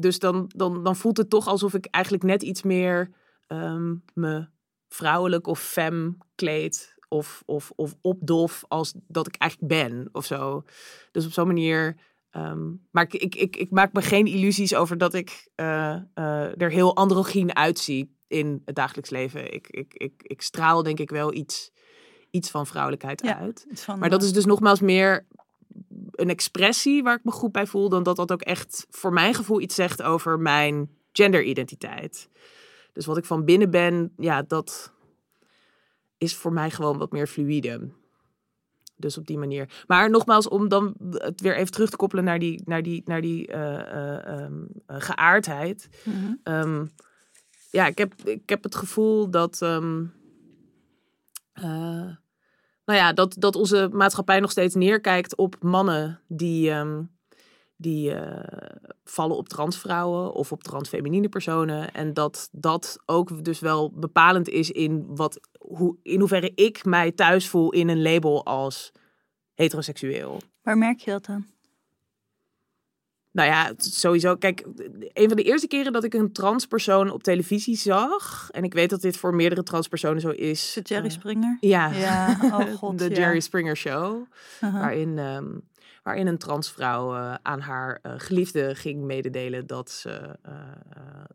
dus 0.00 0.18
dan, 0.18 0.50
dan, 0.56 0.82
dan 0.84 0.96
voelt 0.96 1.16
het 1.16 1.30
toch 1.30 1.46
alsof 1.48 1.74
ik 1.74 1.86
eigenlijk 1.90 2.24
net 2.24 2.42
iets 2.42 2.62
meer 2.62 3.10
ehm, 3.52 3.94
me 4.14 4.46
vrouwelijk 4.88 5.46
of 5.46 5.60
fem 5.60 6.18
kleed 6.34 6.94
of, 7.08 7.42
of, 7.46 7.72
of 7.76 7.94
opdof 8.00 8.64
als 8.68 8.94
dat 9.08 9.26
ik 9.26 9.34
eigenlijk 9.36 9.72
ben 9.72 10.08
of 10.12 10.24
zo. 10.24 10.62
Dus 11.10 11.26
op 11.26 11.32
zo'n 11.32 11.46
manier. 11.46 11.96
ehm, 12.30 12.70
maar 12.90 13.04
ik, 13.04 13.14
ik, 13.14 13.34
ik, 13.34 13.56
ik 13.56 13.70
maak 13.70 13.92
me 13.92 14.02
geen 14.02 14.26
illusies 14.26 14.74
over 14.74 14.98
dat 14.98 15.14
ik 15.14 15.50
eh, 15.54 15.94
eh, 16.14 16.60
er 16.60 16.70
heel 16.70 16.96
androgyn 16.96 17.56
uitzie 17.56 18.16
in 18.28 18.62
het 18.64 18.74
dagelijks 18.74 19.10
leven. 19.10 19.52
Ik, 19.52 19.68
ik, 19.68 19.94
ik, 19.94 20.12
ik 20.22 20.42
straal 20.42 20.82
denk 20.82 20.98
ik 20.98 21.10
wel 21.10 21.34
iets, 21.34 21.70
iets 22.30 22.50
van 22.50 22.66
vrouwelijkheid 22.66 23.22
Ja. 23.22 23.38
uit. 23.38 23.66
Van, 23.72 23.98
Maar 23.98 24.10
dat 24.10 24.20
eh, 24.20 24.26
is 24.26 24.32
dus 24.32 24.44
nogmaals 24.44 24.80
meer 24.80 25.26
een 26.10 26.28
expressie 26.30 27.02
waar 27.02 27.16
ik 27.16 27.24
me 27.24 27.30
goed 27.30 27.52
bij 27.52 27.66
voel, 27.66 27.88
dan 27.88 28.02
dat 28.02 28.16
dat 28.16 28.32
ook 28.32 28.42
echt 28.42 28.86
voor 28.90 29.12
mijn 29.12 29.34
gevoel 29.34 29.60
iets 29.60 29.74
zegt 29.74 30.02
over 30.02 30.38
mijn 30.38 30.90
genderidentiteit. 31.12 32.28
Dus 32.92 33.06
wat 33.06 33.16
ik 33.16 33.24
van 33.24 33.44
binnen 33.44 33.70
ben, 33.70 34.12
ja, 34.16 34.42
dat 34.42 34.92
is 36.18 36.36
voor 36.36 36.52
mij 36.52 36.70
gewoon 36.70 36.98
wat 36.98 37.12
meer 37.12 37.26
fluïde. 37.26 37.90
Dus 38.96 39.18
op 39.18 39.26
die 39.26 39.38
manier. 39.38 39.84
Maar 39.86 40.10
nogmaals, 40.10 40.48
om 40.48 40.68
dan 40.68 40.94
het 41.10 41.40
weer 41.40 41.56
even 41.56 41.72
terug 41.72 41.90
te 41.90 41.96
koppelen 41.96 42.24
naar 42.24 42.38
die, 42.38 42.62
naar 42.64 42.82
die, 42.82 43.02
naar 43.04 43.20
die 43.20 43.46
eh, 43.46 43.80
eh, 43.80 44.26
ehm, 44.26 44.64
eh, 44.86 44.96
geaardheid. 44.98 45.88
mhm. 46.04 46.34
Ehm, 46.42 46.84
ja, 47.70 47.86
ik 47.86 47.98
heb, 47.98 48.14
ik 48.24 48.48
heb 48.48 48.62
het 48.62 48.74
gevoel 48.74 49.30
dat. 49.30 49.62
ehm, 49.62 50.04
eh, 51.52 52.16
nou 52.84 52.98
ja, 52.98 53.12
dat, 53.12 53.34
dat 53.38 53.56
onze 53.56 53.88
maatschappij 53.92 54.40
nog 54.40 54.50
steeds 54.50 54.74
neerkijkt 54.74 55.36
op 55.36 55.62
mannen 55.62 56.20
die, 56.28 56.72
die 57.82 58.14
eh, 58.14 58.76
vallen 59.04 59.36
op 59.36 59.48
transvrouwen 59.48 60.32
of 60.32 60.52
op 60.52 60.62
transfeminine 60.62 61.28
personen. 61.28 61.92
En 61.92 62.14
dat 62.14 62.48
dat 62.52 62.98
ook 63.06 63.44
dus 63.44 63.60
wel 63.60 63.90
bepalend 63.94 64.48
is 64.48 64.70
in, 64.70 65.06
wat, 65.08 65.40
hoe, 65.58 65.96
in 66.02 66.18
hoeverre 66.18 66.52
ik 66.54 66.84
mij 66.84 67.12
thuis 67.12 67.48
voel 67.48 67.72
in 67.72 67.88
een 67.88 68.02
label 68.02 68.44
als 68.44 68.92
heteroseksueel. 69.54 70.40
Waar 70.62 70.78
merk 70.78 71.00
je 71.00 71.10
dat 71.10 71.28
aan? 71.28 71.46
Nou 73.32 73.48
ja, 73.48 73.72
sowieso. 73.76 74.36
Kijk, 74.36 74.64
een 75.12 75.28
van 75.28 75.36
de 75.36 75.42
eerste 75.42 75.66
keren 75.66 75.92
dat 75.92 76.04
ik 76.04 76.14
een 76.14 76.32
transpersoon 76.32 77.10
op 77.10 77.22
televisie 77.22 77.76
zag. 77.76 78.48
En 78.50 78.64
ik 78.64 78.74
weet 78.74 78.90
dat 78.90 79.00
dit 79.00 79.16
voor 79.16 79.34
meerdere 79.34 79.62
transpersonen 79.62 80.20
zo 80.20 80.30
is. 80.30 80.74
Het 80.74 80.88
Jerry 80.88 81.06
eh, 81.06 81.10
Springer? 81.10 81.56
ja. 81.60 81.90
Ja, 81.90 82.38
oh 82.42 82.72
god. 82.78 82.98
de 82.98 83.08
ja. 83.08 83.16
Jerry 83.16 83.40
Springer 83.40 83.76
Show. 83.76 84.26
Aha. 84.60 84.78
Waarin, 84.78 85.18
ehm, 85.18 85.46
waarin 86.02 86.26
een 86.26 86.38
transvrouw 86.38 87.14
eh, 87.14 87.34
aan 87.42 87.60
haar 87.60 87.98
eh, 88.02 88.12
geliefde 88.16 88.74
ging 88.74 89.02
mededelen 89.02 89.66
dat 89.66 89.90
ze 89.90 90.38
eh, 90.42 90.52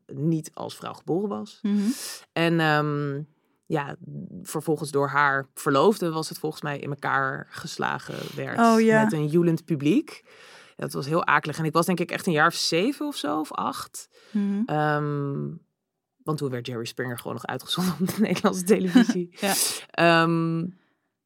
niet 0.06 0.52
als 0.54 0.76
vrouw 0.76 0.94
geboren 0.94 1.30
was. 1.30 1.60
Mhm. 1.62 1.90
En 2.34 2.60
ehm, 2.60 3.22
ja, 3.66 3.96
vervolgens 4.42 4.92
door 4.92 5.08
haar 5.08 5.48
verloofde 5.54 6.10
was 6.12 6.30
het 6.30 6.38
volgens 6.38 6.62
mij 6.62 6.80
in 6.80 6.90
elkaar 6.90 7.48
geslagen 7.50 8.36
werd. 8.36 8.60
Oh, 8.60 8.82
ja. 8.82 9.04
Met 9.04 9.14
een 9.14 9.28
joelend 9.28 9.66
publiek. 9.66 10.24
Dat 10.76 10.94
was 10.94 11.06
heel 11.06 11.26
akelig. 11.26 11.58
En 11.58 11.66
ik 11.66 11.74
was 11.74 11.86
denk 11.86 12.00
ik 12.00 12.12
echt 12.12 12.28
een 12.28 12.34
jaar 12.34 12.48
of 12.48 12.54
zeven 12.54 13.06
of 13.06 13.16
zo, 13.16 13.40
of 13.40 13.52
acht. 13.52 14.10
Mhm. 14.32 14.62
Ehm, 14.66 15.50
want 16.24 16.38
toen 16.38 16.50
werd 16.50 16.68
Jerry 16.68 16.86
Springer 16.86 17.18
gewoon 17.18 17.34
nog 17.34 17.46
uitgezonden 17.46 17.96
op 18.00 18.08
de 18.08 18.22
Nederlandse 18.28 18.64
televisie. 18.64 19.38
Ja. 19.40 19.54
Ehm, 19.92 20.66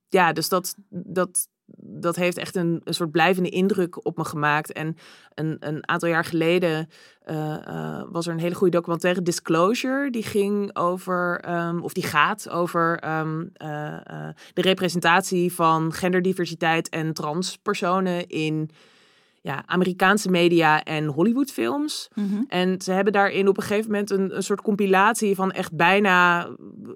ja, 0.08 0.34
dus 0.34 0.50
dat, 0.50 0.76
dat, 0.90 1.48
dat 1.78 2.16
heeft 2.16 2.38
echt 2.38 2.56
een, 2.56 2.82
een 2.84 2.94
soort 2.94 3.12
blijvende 3.12 3.50
indruk 3.50 4.06
op 4.06 4.18
me 4.18 4.26
gemaakt. 4.26 4.72
En 4.72 4.98
een, 5.36 5.58
een 5.60 5.88
aantal 5.88 6.10
jaar 6.10 6.26
geleden 6.26 6.90
eh, 7.24 7.68
eh, 7.68 8.04
was 8.10 8.28
er 8.28 8.34
een 8.34 8.40
hele 8.40 8.56
goede 8.56 8.76
documentaire, 8.78 9.22
Disclosure. 9.22 10.10
Die 10.10 10.24
ging 10.24 10.76
over, 10.76 11.40
ehm, 11.40 11.80
of 11.80 11.94
die 11.94 12.04
gaat 12.04 12.50
over 12.50 13.00
ehm, 13.00 13.46
eh, 13.54 14.30
de 14.54 14.62
representatie 14.62 15.54
van 15.54 15.94
genderdiversiteit 15.94 16.90
en 16.90 17.14
transpersonen 17.14 18.28
in 18.28 18.70
ja, 19.42 19.64
Amerikaanse 19.66 20.30
media 20.30 20.84
en 20.84 21.06
Hollywoodfilms. 21.06 22.10
Mhm. 22.14 22.44
En 22.48 22.82
ze 22.82 22.92
hebben 22.92 23.14
daarin 23.14 23.48
op 23.48 23.58
een 23.58 23.64
gegeven 23.64 23.92
moment 23.92 24.10
een, 24.10 24.36
een 24.36 24.44
soort 24.44 24.62
compilatie 24.62 25.36
van 25.36 25.52
echt 25.52 25.76
bijna, 25.76 26.48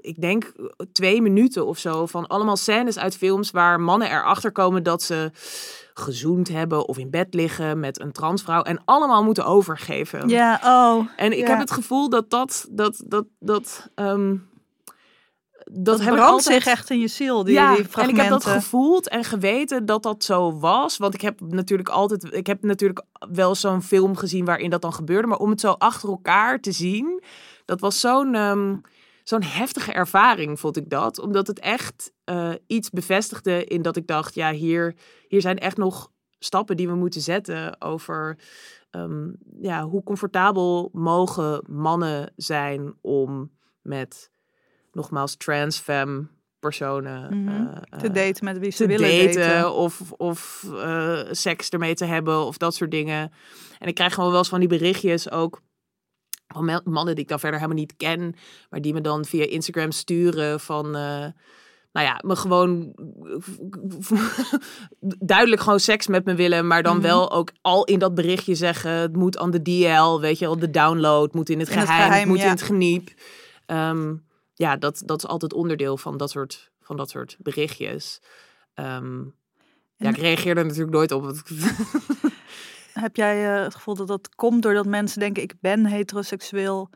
ik 0.02 0.22
denk, 0.22 0.52
twee 0.92 1.22
minuten 1.22 1.66
of 1.66 1.78
zo. 1.78 2.06
Van 2.06 2.28
allemaal 2.28 2.58
scènes 2.58 2.98
uit 2.98 3.18
films 3.18 3.52
waar 3.52 3.80
mannen 3.80 4.12
erachter 4.12 4.52
komen 4.52 4.84
dat 4.84 5.04
ze 5.04 5.32
gezoend 5.94 6.48
hebben 6.48 6.88
of 6.88 6.98
in 6.98 7.10
bed 7.10 7.34
liggen 7.34 7.80
met 7.80 8.00
een 8.00 8.12
transvrouw. 8.12 8.62
En 8.62 8.82
allemaal 8.86 9.24
moeten 9.24 9.46
overgeven. 9.46 10.30
Ja, 10.30 10.60
oh. 10.64 11.08
En 11.16 11.38
ik 11.38 11.48
heb 11.48 11.60
het 11.60 11.72
gevoel 11.72 12.10
dat 12.10 12.30
dat, 12.30 12.68
dat, 12.72 13.04
dat, 13.08 13.25
dat, 13.40 13.90
ehm, 13.96 14.36
dat, 15.72 15.98
Dat 15.98 16.13
brandt 16.13 16.43
zich 16.43 16.65
echt 16.65 16.89
in 16.89 17.00
je 17.00 17.07
ziel, 17.07 17.43
die, 17.43 17.53
ja, 17.53 17.69
die 17.69 17.77
en 17.77 17.84
ik 17.84 17.91
fragmenten. 17.91 18.24
heb 18.24 18.31
dat 18.31 18.45
gevoeld 18.45 19.10
en 19.10 19.24
geweten 19.24 19.86
dat 19.86 20.03
dat 20.03 20.24
zo 20.24 20.60
was. 20.60 20.98
Want 20.98 21.13
ik 21.13 21.22
heb 21.22 21.39
natuurlijk 21.41 21.89
altijd, 21.89 22.34
ik 22.34 22.48
heb 22.48 22.63
natuurlijk 22.63 23.05
wel 23.34 23.55
zo'n 23.55 23.81
film 23.81 24.15
gezien 24.15 24.45
waarin 24.45 24.69
dat 24.69 24.81
dan 24.81 24.93
gebeurde. 24.93 25.27
Maar 25.27 25.38
om 25.38 25.50
het 25.50 25.60
zo 25.60 25.72
achter 25.72 26.10
elkaar 26.10 26.60
te 26.60 26.72
zien, 26.72 27.24
dat 27.65 27.79
was 27.79 28.00
zo'n 28.00 28.36
ehm, 28.36 28.75
zo'n 29.24 29.43
heftige 29.43 29.91
ervaring, 29.91 30.60
vond 30.60 30.77
ik 30.77 30.89
dat. 30.89 31.19
Omdat 31.19 31.48
het 31.48 31.60
echt 31.60 32.12
eh, 32.24 32.51
iets 32.67 32.89
bevestigde 32.89 33.63
in 33.65 33.81
dat 33.81 33.95
ik 33.95 34.07
dacht, 34.07 34.36
ja, 34.36 34.51
hier, 34.51 34.95
hier 35.27 35.41
zijn 35.41 35.57
echt 35.57 35.77
nog 35.77 36.12
stappen 36.39 36.77
die 36.77 36.88
we 36.88 36.95
moeten 36.95 37.22
zetten 37.22 37.81
over 37.81 38.38
ehm, 38.89 39.29
ja, 39.60 39.84
hoe 39.84 40.03
comfortabel 40.03 40.89
mogen 40.93 41.63
mannen 41.69 42.34
zijn 42.36 42.93
om 43.01 43.51
met, 43.81 44.31
nogmaals, 44.96 45.36
transfem 45.36 46.30
personen 46.60 47.44
Mhm. 47.44 47.50
eh, 47.68 48.00
te 48.00 48.08
eh, 48.08 48.14
daten 48.14 48.46
met 48.46 48.58
wie 48.60 48.72
ze 48.72 48.78
te 48.78 48.88
willen 48.88 49.25
daten, 49.25 49.42
daten. 49.42 49.74
of, 49.74 50.12
of 50.12 50.66
eh, 50.74 51.20
seks 51.32 51.70
ermee 51.70 51.94
te 51.94 52.06
hebben 52.06 52.40
of 52.46 52.58
dat 52.58 52.75
soort 52.75 52.92
dingen. 52.92 53.32
En 53.80 53.88
ik 53.88 53.96
krijg 53.96 54.14
gewoon 54.14 54.30
wel 54.30 54.40
eens 54.40 54.50
van 54.50 54.60
die 54.60 54.70
berichtjes 54.70 55.32
ook 55.32 55.62
van 56.48 56.82
mannen 56.84 57.16
die 57.16 57.24
ik 57.24 57.30
dan 57.30 57.40
verder 57.40 57.60
helemaal 57.60 57.80
niet 57.82 57.96
ken, 57.98 58.36
maar 58.70 58.82
die 58.82 58.94
me 58.94 59.02
dan 59.02 59.25
via 59.25 59.46
Instagram 59.46 59.92
sturen 59.92 60.60
van, 60.60 60.92
nou 60.92 62.08
ja, 62.08 62.22
me 62.25 62.36
gewoon 62.36 62.94
duidelijk 65.20 65.62
gewoon 65.62 65.80
seks 65.80 66.08
met 66.08 66.25
me 66.25 66.36
willen, 66.36 66.68
maar 66.68 66.84
dan 66.84 66.96
Mhm. 66.98 67.06
wel 67.06 67.32
ook 67.32 67.52
al 67.62 67.84
in 67.84 68.00
dat 68.00 68.16
berichtje 68.16 68.56
zeggen, 68.56 68.92
het 68.92 69.16
moet 69.16 69.38
aan 69.38 69.52
de 69.52 69.62
DL, 69.62 70.20
weet 70.20 70.40
je 70.40 70.46
wel, 70.46 70.60
de 70.60 70.70
download 70.70 71.34
moet 71.34 71.50
in 71.50 71.60
het 71.60 71.70
In 71.70 71.78
het 71.78 71.88
geheim, 71.88 72.08
geheim, 72.10 72.28
moet 72.28 72.38
ja. 72.38 72.44
in 72.44 72.50
het 72.50 72.62
geniep. 72.62 73.10
Ehm, 73.66 74.14
ja, 74.57 74.75
dat, 74.77 75.01
dat 75.05 75.17
is 75.24 75.29
altijd 75.29 75.53
onderdeel 75.53 75.97
van 75.97 76.17
dat 76.17 76.29
soort, 76.31 76.71
van 76.81 76.97
dat 76.97 77.09
soort 77.09 77.35
berichtjes. 77.39 78.21
Ehm, 78.74 79.19
ja, 79.95 80.09
ik 80.09 80.17
reageer 80.17 80.57
er 80.57 80.65
natuurlijk 80.65 80.91
nooit 80.93 81.12
op. 81.12 81.24
Heb 82.93 83.15
jij 83.15 83.55
eh, 83.57 83.63
het 83.63 83.75
gevoel 83.75 83.95
dat 83.95 84.07
dat 84.07 84.35
komt 84.35 84.62
doordat 84.62 84.85
mensen 84.85 85.19
denken 85.19 85.43
ik 85.43 85.53
ben 85.59 85.85
heteroseksueel? 85.85 86.89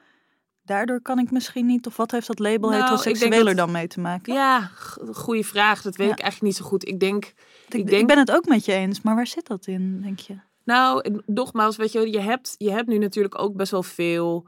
Daardoor 0.63 1.01
kan 1.01 1.19
ik 1.19 1.31
misschien 1.31 1.65
niet. 1.65 1.87
Of 1.87 1.97
wat 1.97 2.11
heeft 2.11 2.27
dat 2.27 2.39
label 2.39 2.69
Nou, 2.69 2.81
heteroseksueler 2.81 3.45
dat- 3.45 3.55
dan 3.57 3.71
mee 3.71 3.87
te 3.87 3.99
maken? 3.99 4.33
ja, 4.33 4.71
goede 5.13 5.43
vraag. 5.43 5.81
Dat 5.81 5.95
weet 5.95 6.07
Ja. 6.07 6.13
ik 6.13 6.19
eigenlijk 6.19 6.51
niet 6.53 6.61
zo 6.63 6.69
goed. 6.69 6.87
Ik 6.87 6.99
denk, 6.99 7.25
ik, 7.25 7.33
ik 7.67 7.79
ik 7.79 7.87
denk- 7.87 8.07
ben 8.07 8.17
het 8.17 8.31
ook 8.31 8.45
met 8.47 8.65
je 8.65 8.71
eens, 8.73 9.01
maar 9.01 9.15
waar 9.15 9.27
zit 9.27 9.47
dat 9.47 9.67
in, 9.67 10.01
denk 10.01 10.19
je? 10.19 10.35
nou, 10.63 11.21
nogmaals, 11.25 11.75
weet 11.75 11.91
je, 11.91 12.11
je 12.11 12.19
hebt, 12.19 12.55
je 12.57 12.71
hebt 12.71 12.87
nu 12.87 12.97
natuurlijk 12.97 13.39
ook 13.41 13.55
best 13.55 13.71
wel 13.71 13.83
veel, 13.83 14.47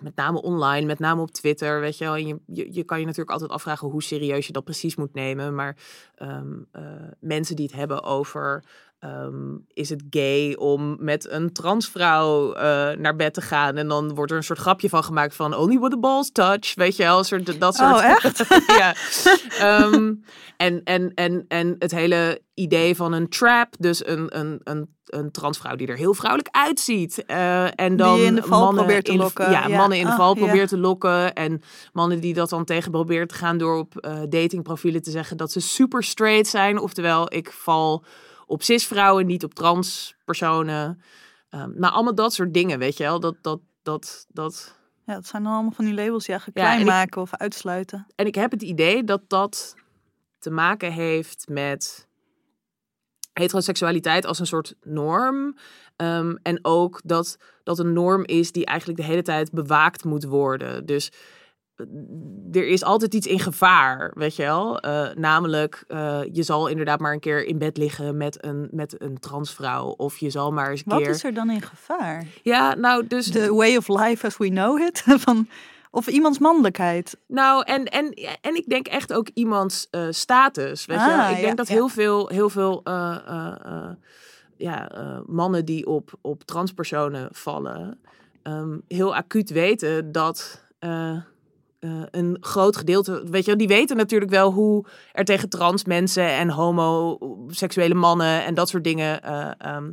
met 0.00 0.16
name 0.16 0.42
online, 0.42 0.86
met 0.86 0.98
name 0.98 1.20
op 1.20 1.30
Twitter, 1.30 1.80
weet 1.80 1.98
je 1.98 2.04
wel. 2.04 2.14
En 2.14 2.26
je, 2.26 2.72
je, 2.74 2.84
kan 2.84 2.98
je 2.98 3.04
natuurlijk 3.04 3.30
altijd 3.32 3.50
afvragen 3.50 3.88
hoe 3.88 4.02
serieus 4.02 4.46
je 4.46 4.52
dat 4.52 4.64
precies 4.64 4.96
moet 4.96 5.14
nemen. 5.14 5.54
Maar 5.54 5.76
ehm, 6.14 6.58
eh, 6.70 6.82
mensen 7.20 7.56
die 7.56 7.66
het 7.66 7.74
hebben 7.74 8.02
over, 8.02 8.64
ehm, 9.02 9.56
is 9.72 9.88
het 9.88 10.02
gay 10.10 10.54
om 10.54 10.96
met 11.00 11.30
een 11.30 11.52
transvrouw 11.52 12.52
eh, 12.52 12.96
naar 12.96 13.16
bed 13.16 13.34
te 13.34 13.40
gaan? 13.40 13.76
En 13.76 13.88
dan 13.88 14.14
wordt 14.14 14.30
er 14.30 14.36
een 14.36 14.44
soort 14.44 14.58
grapje 14.58 14.88
van 14.88 15.04
gemaakt 15.04 15.34
van 15.34 15.56
only 15.56 15.78
with 15.78 15.90
the 15.90 15.98
balls 15.98 16.30
touch, 16.32 16.74
weet 16.74 16.96
je 16.96 17.02
wel. 17.02 17.24
Soort, 17.24 17.60
dat 17.60 17.74
soort, 17.76 17.92
Oh, 17.94 18.04
echt? 18.14 18.44
ja. 18.78 18.94
Ehm, 19.58 20.14
en, 20.56 20.80
en, 20.84 21.12
en, 21.14 21.44
en 21.48 21.74
het 21.78 21.90
hele 21.90 22.40
idee 22.54 22.96
van 22.96 23.12
een 23.12 23.28
trap, 23.28 23.74
dus 23.78 24.06
een, 24.06 24.38
een, 24.38 24.60
een, 24.64 24.94
een 25.06 25.30
transvrouw 25.30 25.76
die 25.76 25.86
er 25.86 25.96
heel 25.96 26.14
vrouwelijk 26.14 26.54
uitziet. 26.56 27.24
eh, 27.26 27.80
en 27.80 27.96
dan 27.96 28.18
je 28.18 28.24
in 28.24 28.34
de 28.34 28.42
val 28.42 28.58
mannen 28.60 28.74
probeert 28.84 29.04
te 29.04 29.12
de- 29.12 29.18
lokken. 29.18 29.50
ja, 29.50 29.66
Ja. 29.68 29.76
mannen 29.76 29.98
in 29.98 30.04
de 30.04 30.10
Ah, 30.10 30.16
val 30.16 30.36
ja. 30.36 30.44
probeert 30.44 30.68
te 30.68 30.78
lokken. 30.78 31.32
En 31.34 31.62
mannen 31.92 32.20
die 32.20 32.34
dat 32.34 32.48
dan 32.50 32.64
tegen 32.64 32.90
proberen 32.90 33.28
te 33.28 33.34
gaan 33.34 33.58
door 33.58 33.76
op 33.78 33.96
eh, 33.96 34.18
datingprofielen 34.28 35.02
te 35.02 35.10
zeggen 35.10 35.36
dat 35.36 35.52
ze 35.52 35.60
super 35.60 36.02
straight 36.02 36.46
zijn. 36.46 36.78
Oftewel, 36.78 37.32
ik 37.34 37.52
val 37.52 38.04
op 38.52 38.62
cisvrouwen, 38.62 39.26
niet 39.26 39.44
op 39.44 39.54
transpersonen. 39.54 41.02
Ehm 41.50 41.70
nou, 41.74 41.92
allemaal 41.94 42.14
dat 42.14 42.32
soort 42.32 42.54
dingen, 42.54 42.78
weet 42.78 42.96
je 42.96 43.02
wel. 43.04 43.20
Dat, 43.20 43.36
dat, 43.42 43.60
dat, 43.82 44.26
dat, 44.28 44.76
Ja, 45.06 45.14
dat 45.14 45.26
zijn 45.26 45.42
dan 45.42 45.52
allemaal 45.52 45.72
van 45.72 45.84
die 45.84 45.94
labels 45.94 46.20
die 46.24 46.28
eigenlijk 46.30 46.58
Ja, 46.58 46.64
klein 46.64 46.80
ik- 46.80 46.86
maken 46.86 47.20
of 47.22 47.34
uitsluiten. 47.34 48.06
en 48.14 48.26
ik 48.26 48.34
heb 48.34 48.50
het 48.50 48.62
idee 48.62 49.04
dat 49.04 49.22
dat 49.28 49.74
te 50.38 50.50
maken 50.50 50.92
heeft 50.92 51.48
met 51.48 52.08
heteroseksualiteit 53.32 54.26
als 54.26 54.38
een 54.38 54.46
soort 54.46 54.74
norm. 54.82 55.56
Ehm, 55.96 56.34
en 56.42 56.58
ook 56.64 57.00
dat 57.04 57.38
dat 57.64 57.78
een 57.78 57.92
norm 57.92 58.24
is 58.24 58.52
die 58.52 58.66
eigenlijk 58.66 58.98
de 58.98 59.04
hele 59.06 59.22
tijd 59.22 59.50
bewaakt 59.52 60.04
moet 60.04 60.24
worden. 60.24 60.86
Dus 60.86 61.12
er 62.52 62.66
is 62.66 62.84
altijd 62.84 63.14
iets 63.14 63.26
in 63.26 63.38
gevaar, 63.38 64.12
weet 64.14 64.36
je 64.36 64.42
wel. 64.42 64.80
Eh, 64.80 65.08
namelijk, 65.14 65.84
eh, 65.88 66.20
je 66.32 66.42
zal 66.42 66.66
inderdaad 66.66 67.00
maar 67.00 67.12
een 67.12 67.20
keer 67.20 67.44
in 67.44 67.58
bed 67.58 67.76
liggen 67.76 68.16
met 68.16 68.44
een, 68.44 68.68
met 68.70 69.02
een 69.02 69.18
transvrouw. 69.18 69.86
Of 69.86 70.18
je 70.18 70.30
zal 70.30 70.52
maar 70.52 70.70
eens 70.70 70.82
een 70.84 70.92
Wat 70.92 71.00
keer... 71.00 71.10
is 71.10 71.24
er 71.24 71.34
dan 71.34 71.50
in 71.50 71.62
gevaar? 71.62 72.26
Ja, 72.42 72.74
nou, 72.74 73.06
dus... 73.06 73.30
The 73.30 73.54
way 73.54 73.76
of 73.76 73.88
life 73.88 74.26
as 74.26 74.36
we 74.36 74.48
know 74.48 74.80
it? 74.80 75.02
Van, 75.24 75.48
of 75.90 76.06
iemands 76.06 76.38
mannelijkheid? 76.38 77.16
Nou, 77.26 77.62
en, 77.64 77.84
en, 77.84 78.14
en 78.40 78.54
ik 78.54 78.68
denk 78.68 78.86
echt 78.86 79.12
ook 79.12 79.28
iemands 79.34 79.88
eh, 79.90 80.06
status. 80.10 80.86
Weet 80.86 81.00
je? 81.00 81.06
wel. 81.06 81.18
Ah, 81.18 81.30
Ik 81.30 81.36
denk 81.36 81.48
ja, 81.48 81.54
dat 81.54 81.68
ja. 81.68 81.74
heel 81.74 81.88
veel, 81.88 82.28
heel 82.28 82.50
veel 82.50 82.80
ja, 84.56 84.90
mannen 85.26 85.64
die 85.64 85.86
op, 85.86 86.18
op 86.20 86.42
transpersonen 86.42 87.28
vallen, 87.30 87.98
ehm, 88.42 88.78
heel 88.88 89.14
acuut 89.14 89.50
weten 89.50 90.12
dat. 90.12 90.60
Eh, 91.82 92.02
een 92.10 92.36
groot 92.40 92.76
gedeelte, 92.76 93.24
weet 93.30 93.44
je, 93.44 93.56
die 93.56 93.68
weten 93.68 93.96
natuurlijk 93.96 94.30
wel 94.30 94.52
hoe 94.52 94.86
er 95.12 95.24
tegen 95.24 95.48
trans 95.48 95.84
mensen 95.84 96.28
en 96.28 96.50
homoseksuele 96.50 97.94
mannen 97.94 98.44
en 98.44 98.54
dat 98.54 98.68
soort 98.68 98.84
dingen 98.84 99.22
eh, 99.22 99.50
ehm, 99.58 99.92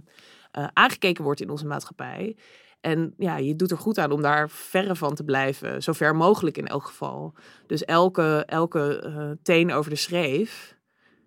eh, 0.52 0.68
aangekeken 0.74 1.24
wordt 1.24 1.42
in 1.42 1.50
onze 1.50 1.66
maatschappij. 1.66 2.38
En 2.82 3.14
ja, 3.18 3.38
je 3.38 3.56
doet 3.56 3.72
er 3.72 3.78
goed 3.78 3.98
aan 3.98 4.12
om 4.12 4.22
daar 4.22 4.50
verre 4.50 4.96
van 4.96 5.16
te 5.16 5.24
blijven. 5.24 5.84
Zo 5.84 5.94
ver 5.94 6.16
mogelijk 6.16 6.58
in 6.58 6.68
elk 6.68 6.86
geval. 6.86 7.34
Dus 7.68 7.86
elke, 7.86 8.44
elke 8.46 9.38
teen 9.42 9.74
over 9.74 9.90
de 9.90 9.98
schreef. 9.98 10.76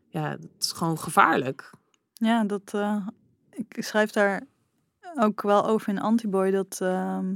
Ja, 0.09 0.31
dat 0.31 0.50
is 0.59 0.73
gewoon 0.73 0.99
gevaarlijk. 0.99 1.71
Ja, 2.12 2.45
dat, 2.45 2.75
ik 3.50 3.76
schrijf 3.78 4.11
daar 4.11 4.47
ook 5.14 5.42
wel 5.42 5.66
over 5.66 5.88
in 5.88 6.00
Antiboy 6.00 6.50
dat, 6.50 6.78
ehm, 6.81 7.35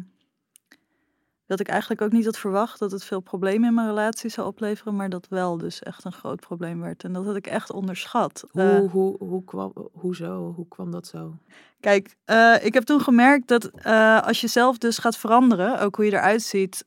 Dat 1.46 1.60
ik 1.60 1.68
eigenlijk 1.68 2.00
ook 2.00 2.12
niet 2.12 2.24
had 2.24 2.38
verwacht 2.38 2.78
dat 2.78 2.90
het 2.90 3.04
veel 3.04 3.20
problemen 3.20 3.68
in 3.68 3.74
mijn 3.74 3.86
relatie 3.86 4.30
zou 4.30 4.46
opleveren, 4.46 4.96
maar 4.96 5.08
dat 5.08 5.26
wel 5.28 5.58
dus 5.58 5.82
echt 5.82 6.04
een 6.04 6.12
groot 6.12 6.40
probleem 6.40 6.80
werd. 6.80 7.04
En 7.04 7.12
dat 7.12 7.24
had 7.24 7.36
ik 7.36 7.46
echt 7.46 7.72
onderschat. 7.72 8.44
Hoe, 8.50 8.62
Eh, 8.62 8.90
hoe, 8.90 9.16
hoe 9.18 9.44
kwam, 9.44 9.72
hoezo? 9.92 10.52
Hoe 10.56 10.68
kwam 10.68 10.90
dat 10.90 11.06
zo? 11.06 11.38
Kijk, 11.80 12.16
eh, 12.24 12.54
ik 12.64 12.74
heb 12.74 12.82
toen 12.82 13.00
gemerkt 13.00 13.48
dat 13.48 13.64
eh, 13.64 14.22
als 14.22 14.40
je 14.40 14.46
zelf 14.46 14.78
dus 14.78 14.98
gaat 14.98 15.16
veranderen, 15.16 15.80
ook 15.80 15.96
hoe 15.96 16.04
je 16.04 16.12
eruit 16.12 16.42
ziet, 16.42 16.84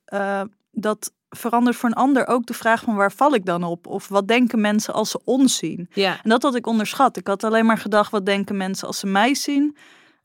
dat 0.72 1.12
verandert 1.30 1.75
voor 1.75 1.89
een 1.89 1.96
ander 1.96 2.28
ook 2.28 2.46
de 2.46 2.54
vraag 2.54 2.82
van 2.82 2.96
waar 2.96 3.12
val 3.12 3.34
ik 3.34 3.46
dan 3.46 3.63
op? 3.63 3.88
Of 3.88 4.08
wat 4.08 4.28
denken 4.28 4.62
mensen 4.62 4.94
als 4.94 5.12
ze 5.12 5.20
ons 5.24 5.58
zien? 5.58 5.88
Ja. 5.94 6.20
En 6.24 6.30
dat 6.30 6.44
had 6.44 6.56
ik 6.56 6.68
onderschat. 6.68 7.18
Ik 7.18 7.28
had 7.28 7.44
alleen 7.44 7.66
maar 7.66 7.78
gedacht, 7.78 8.12
wat 8.12 8.25
denken 8.25 8.58
mensen 8.58 8.88
als 8.88 9.00
ze 9.00 9.08
mij 9.08 9.36
zien? 9.36 9.78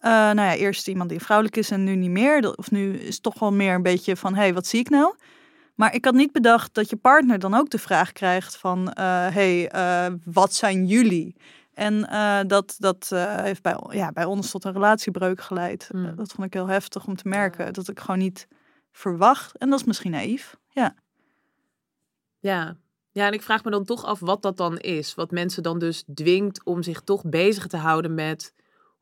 Eh, 0.05 0.11
nou 0.11 0.41
ja, 0.41 0.55
eerst 0.55 0.89
iemand 0.89 1.11
die 1.11 1.21
vrouwelijk 1.21 1.57
is 1.57 1.71
en 1.71 1.85
nu 1.85 1.97
niet 1.97 2.11
meer. 2.11 2.57
Of 2.57 2.71
nu 2.71 2.97
is 2.97 3.15
het 3.15 3.23
toch 3.23 3.39
wel 3.39 3.53
meer 3.53 3.75
een 3.75 3.83
beetje 3.83 4.17
van, 4.17 4.35
hé, 4.35 4.41
hey, 4.41 4.55
wat 4.55 4.67
zie 4.67 4.81
ik 4.81 4.91
nou? 4.91 5.15
Maar 5.75 5.95
ik 5.95 6.05
had 6.05 6.15
niet 6.15 6.33
bedacht 6.33 6.75
dat 6.75 6.91
je 6.91 6.97
partner 6.97 7.39
dan 7.39 7.55
ook 7.55 7.71
de 7.71 7.79
vraag 7.79 8.13
krijgt 8.13 8.57
van, 8.57 8.91
hé, 8.95 9.03
hey, 9.31 9.69
eh, 9.69 10.13
wat 10.25 10.55
zijn 10.55 10.87
jullie? 10.87 11.37
En 11.75 12.09
eh, 12.09 12.41
dat, 12.47 12.77
dat 12.79 13.11
eh, 13.13 13.37
heeft 13.37 13.63
bij, 13.63 13.77
ja, 13.89 14.13
bij 14.13 14.25
ons 14.25 14.51
tot 14.51 14.65
een 14.65 14.73
relatiebreuk 14.73 15.41
geleid. 15.41 15.89
Mm. 15.93 16.05
Eh, 16.05 16.17
dat 16.17 16.33
vond 16.33 16.47
ik 16.47 16.53
heel 16.53 16.67
heftig 16.67 17.07
om 17.07 17.17
te 17.17 17.29
merken. 17.29 17.73
Dat 17.73 17.89
ik 17.89 18.01
gewoon 18.01 18.19
niet 18.19 18.49
verwacht. 18.93 19.57
En 19.57 19.71
dat 19.71 19.81
is 19.81 19.85
misschien 19.85 20.11
naïef. 20.11 20.57
Ja. 20.69 20.95
Ja. 22.39 22.77
Ja, 23.11 23.27
en 23.27 23.33
ik 23.33 23.43
vraag 23.43 23.65
me 23.65 23.71
dan 23.71 23.85
toch 23.85 24.05
af 24.05 24.21
wat 24.21 24.43
dat 24.43 24.57
dan 24.57 24.79
is. 24.79 25.15
Wat 25.15 25.31
mensen 25.31 25.63
dan 25.63 25.79
dus 25.79 26.05
dwingt 26.15 26.65
om 26.65 26.83
zich 26.83 27.01
toch 27.01 27.25
bezig 27.25 27.67
te 27.67 27.77
houden 27.77 28.15
met 28.15 28.55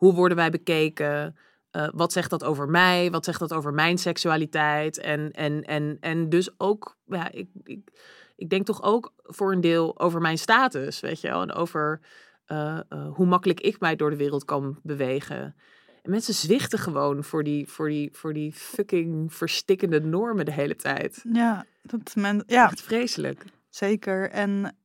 hoe 0.03 0.15
worden 0.15 0.37
wij 0.37 0.51
bekeken? 0.51 1.37
Eh, 1.71 1.89
wat 1.95 2.13
zegt 2.13 2.31
dat 2.31 2.45
over 2.45 2.69
mij? 2.69 3.11
Wat 3.11 3.25
zegt 3.25 3.39
dat 3.39 3.53
over 3.53 3.73
mijn 3.75 3.99
seksualiteit? 3.99 4.99
En, 4.99 5.31
en, 5.31 5.63
en, 5.63 5.97
en 6.01 6.29
dus 6.29 6.51
ook, 6.61 6.97
ja, 7.07 7.31
ik, 7.31 7.49
ik, 7.65 7.89
ik 8.37 8.51
denk 8.51 8.67
toch 8.67 8.83
ook 8.83 9.13
voor 9.23 9.53
een 9.53 9.61
deel 9.61 10.01
over 10.01 10.21
mijn 10.21 10.39
status, 10.39 11.01
weet 11.01 11.21
je 11.21 11.29
wel? 11.29 11.43
En 11.43 11.53
over 11.53 12.01
eh, 12.47 12.79
eh, 12.89 13.13
hoe 13.13 13.27
makkelijk 13.27 13.61
ik 13.61 13.81
mij 13.81 13.97
door 13.97 14.11
de 14.11 14.17
wereld 14.17 14.45
kan 14.45 14.79
bewegen. 14.83 15.55
En 16.03 16.11
mensen 16.11 16.35
zwichten 16.35 16.79
gewoon 16.79 17.25
voor 17.25 17.45
die, 17.45 17.69
voor 17.69 17.89
die, 17.89 18.09
voor 18.13 18.33
die 18.33 18.53
fucking 18.53 19.35
verstikkende 19.35 20.01
normen 20.01 20.45
de 20.45 20.53
hele 20.53 20.77
tijd. 20.77 21.25
Ja, 21.33 21.65
dat 21.83 22.15
men, 22.17 22.43
ja. 22.47 22.65
Echt 22.65 22.83
vreselijk. 22.83 23.45
Zeker. 23.69 24.31
En 24.31 24.77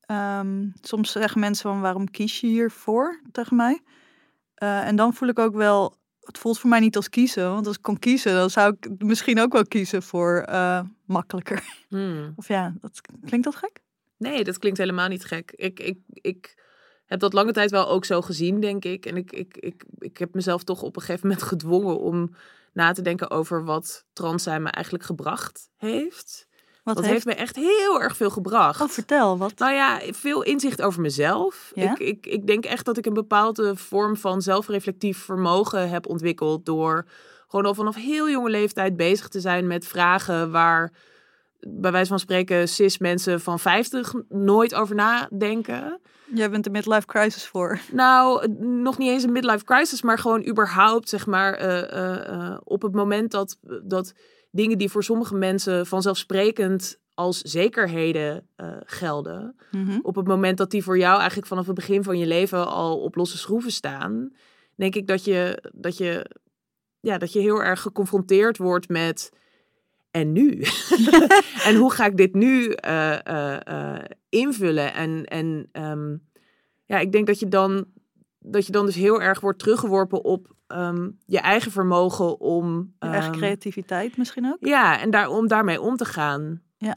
ehm, 0.00 0.68
soms 0.80 1.12
zeggen 1.12 1.40
mensen 1.40 1.70
van 1.70 1.80
waarom 1.80 2.10
kies 2.10 2.40
je 2.40 2.46
hiervoor 2.46 3.20
tegen 3.32 3.56
mij? 3.56 3.82
Eh, 4.56 4.86
en 4.86 4.96
dan 4.96 5.14
voel 5.14 5.28
ik 5.28 5.38
ook 5.38 5.54
wel, 5.54 5.96
het 6.20 6.38
voelt 6.38 6.58
voor 6.58 6.70
mij 6.70 6.80
niet 6.80 6.96
als 6.96 7.08
kiezen. 7.08 7.50
Want 7.50 7.66
als 7.66 7.76
ik 7.76 7.82
kon 7.82 7.98
kiezen, 7.98 8.34
dan 8.34 8.50
zou 8.50 8.76
ik 8.78 9.02
misschien 9.02 9.40
ook 9.40 9.52
wel 9.52 9.66
kiezen 9.66 10.02
voor 10.02 10.38
eh, 10.38 10.80
makkelijker. 11.04 11.64
Hmm. 11.88 12.32
Of 12.36 12.48
ja, 12.48 12.74
dat, 12.80 13.00
klinkt 13.24 13.46
dat 13.46 13.56
gek? 13.56 13.80
Nee, 14.16 14.44
dat 14.44 14.58
klinkt 14.58 14.78
helemaal 14.78 15.08
niet 15.08 15.24
gek. 15.24 15.52
Ik, 15.56 15.80
ik, 15.80 15.98
ik 16.12 16.54
heb 17.06 17.20
dat 17.20 17.32
lange 17.32 17.52
tijd 17.52 17.70
wel 17.70 17.88
ook 17.88 18.04
zo 18.04 18.22
gezien, 18.22 18.60
denk 18.60 18.84
ik. 18.84 19.06
En 19.06 19.16
ik, 19.16 19.32
ik, 19.32 19.56
ik, 19.56 19.84
ik 19.98 20.18
heb 20.18 20.34
mezelf 20.34 20.64
toch 20.64 20.82
op 20.82 20.96
een 20.96 21.02
gegeven 21.02 21.28
moment 21.28 21.46
gedwongen 21.52 22.00
om 22.00 22.34
na 22.72 22.92
te 22.92 23.02
denken 23.02 23.30
over 23.30 23.64
wat 23.64 24.04
trans 24.12 24.42
zijn 24.42 24.62
me 24.62 24.70
eigenlijk 24.70 25.04
gebracht 25.04 25.70
heeft. 25.76 26.45
Wat 26.86 26.94
dat 26.94 27.04
heeft... 27.04 27.24
heeft 27.24 27.36
me 27.36 27.42
echt 27.44 27.56
heel 27.56 28.00
erg 28.00 28.16
veel 28.16 28.30
gebracht. 28.30 28.80
Oh, 28.80 28.88
vertel, 28.88 29.38
wat? 29.38 29.58
Nou 29.58 29.72
ja, 29.72 30.00
veel 30.10 30.42
inzicht 30.42 30.82
over 30.82 31.00
mezelf. 31.00 31.70
Ja? 31.74 31.90
Ik, 31.92 31.98
ik, 31.98 32.26
ik 32.26 32.46
denk 32.46 32.64
echt 32.64 32.84
dat 32.84 32.96
ik 32.96 33.06
een 33.06 33.14
bepaalde 33.14 33.76
vorm 33.76 34.16
van 34.16 34.42
zelfreflectief 34.42 35.18
vermogen 35.18 35.88
heb 35.88 36.06
ontwikkeld 36.06 36.66
door 36.66 37.06
gewoon 37.48 37.66
al 37.66 37.74
vanaf 37.74 37.94
heel 37.94 38.30
jonge 38.30 38.50
leeftijd 38.50 38.96
bezig 38.96 39.28
te 39.28 39.40
zijn 39.40 39.66
met 39.66 39.86
vragen 39.86 40.50
waar 40.50 40.92
bij 41.60 41.92
wijze 41.92 42.08
van 42.08 42.18
spreken 42.18 42.68
cis 42.68 42.98
mensen 42.98 43.40
van 43.40 43.58
50 43.58 44.14
nooit 44.28 44.74
over 44.74 44.94
nadenken. 44.94 46.00
Jij 46.34 46.50
bent 46.50 46.64
de 46.64 46.70
midlife 46.70 47.06
crisis 47.06 47.46
voor. 47.46 47.78
Nou, 47.92 48.48
nog 48.58 48.98
niet 48.98 49.08
eens 49.08 49.22
een 49.22 49.32
midlife 49.32 49.64
crisis, 49.64 50.02
maar 50.02 50.18
gewoon 50.18 50.46
überhaupt, 50.48 51.08
zeg 51.08 51.26
maar, 51.26 51.54
eh, 51.54 51.82
eh, 51.82 52.28
eh, 52.28 52.58
op 52.64 52.82
het 52.82 52.94
moment 52.94 53.30
dat, 53.30 53.58
dat 53.82 54.12
dingen 54.56 54.78
die 54.78 54.90
voor 54.90 55.04
sommige 55.04 55.34
mensen 55.34 55.86
vanzelfsprekend 55.86 56.98
als 57.14 57.40
zekerheden 57.40 58.48
eh, 58.56 58.76
gelden, 58.84 59.56
Mhm. 59.70 59.98
op 60.02 60.16
het 60.16 60.26
moment 60.26 60.58
dat 60.58 60.70
die 60.70 60.82
voor 60.82 60.98
jou 60.98 61.18
eigenlijk 61.18 61.48
vanaf 61.48 61.66
het 61.66 61.74
begin 61.74 62.02
van 62.02 62.18
je 62.18 62.26
leven 62.26 62.66
al 62.68 63.00
op 63.00 63.14
losse 63.14 63.38
schroeven 63.38 63.70
staan, 63.72 64.32
denk 64.74 64.94
ik 64.94 65.06
dat 65.06 65.24
je, 65.24 65.70
dat 65.74 65.96
je, 65.96 66.30
ja, 67.00 67.18
dat 67.18 67.32
je 67.32 67.40
heel 67.40 67.62
erg 67.62 67.80
geconfronteerd 67.80 68.58
wordt 68.58 68.88
met. 68.88 69.30
En 70.10 70.32
nu? 70.32 70.62
en 71.68 71.74
hoe 71.74 71.92
ga 71.92 72.06
ik 72.06 72.16
dit 72.16 72.34
nu 72.34 72.72
eh, 72.72 73.94
eh, 73.96 74.04
invullen? 74.28 74.94
En, 74.94 75.24
en 75.24 75.68
ehm, 75.72 76.16
ja, 76.84 76.98
ik 76.98 77.12
denk 77.12 77.26
dat 77.26 77.38
je, 77.38 77.48
dan, 77.48 77.84
dat 78.38 78.66
je 78.66 78.72
dan 78.72 78.86
dus 78.86 78.94
heel 78.94 79.22
erg 79.22 79.40
wordt 79.40 79.58
teruggeworpen 79.58 80.24
op 80.24 80.55
ehm, 80.66 81.10
je 81.26 81.38
eigen 81.38 81.70
vermogen 81.70 82.40
om. 82.40 82.94
Je 82.98 83.06
eigen 83.06 83.30
ehm, 83.30 83.38
creativiteit 83.38 84.16
misschien 84.16 84.46
ook? 84.46 84.56
ja, 84.60 85.00
en 85.00 85.10
daar, 85.10 85.28
om 85.28 85.48
daarmee 85.48 85.80
om 85.80 85.96
te 85.96 86.04
gaan. 86.04 86.62
Ja. 86.76 86.96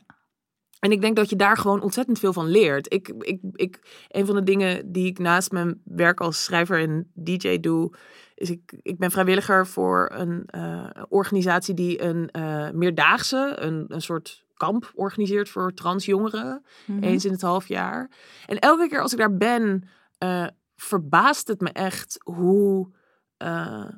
En 0.80 0.92
ik 0.92 1.02
denk 1.02 1.16
dat 1.16 1.30
je 1.30 1.36
daar 1.36 1.58
gewoon 1.58 1.82
ontzettend 1.82 2.20
veel 2.20 2.34
van 2.34 2.48
leert. 2.48 2.94
Ik, 2.94 3.08
ik, 3.20 3.40
ik, 3.54 4.06
een 4.08 4.26
van 4.26 4.36
de 4.36 4.44
dingen 4.44 4.92
die 4.92 5.06
ik 5.06 5.20
naast 5.20 5.52
mijn 5.52 5.82
werk 5.84 6.20
als 6.20 6.44
schrijver 6.44 6.80
en 6.80 7.12
DJ 7.14 7.60
doe, 7.60 7.94
is 8.36 8.50
ik, 8.50 8.80
ik 8.82 8.98
ben 8.98 9.12
vrijwilliger 9.12 9.68
voor 9.68 10.12
een 10.14 10.44
eh, 10.46 10.90
organisatie 11.10 11.74
die 11.74 12.02
een 12.02 12.30
eh, 12.30 12.70
meerdaagse, 12.70 13.56
een, 13.60 13.86
een 13.88 14.02
soort 14.02 14.46
kamp 14.54 14.92
organiseert 14.96 15.50
voor 15.50 15.74
transjongeren. 15.74 16.66
Mhm. 16.86 17.04
Eens 17.04 17.26
in 17.26 17.32
het 17.32 17.42
half 17.42 17.68
jaar. 17.68 18.12
En 18.46 18.60
elke 18.60 18.88
keer 18.88 19.02
als 19.02 19.12
ik 19.12 19.18
daar 19.18 19.38
ben, 19.38 19.90
eh, 20.18 20.48
verbaast 20.76 21.48
het 21.48 21.62
me 21.62 21.70
echt 21.70 22.18
hoe, 22.24 22.92
eh, 23.40 23.90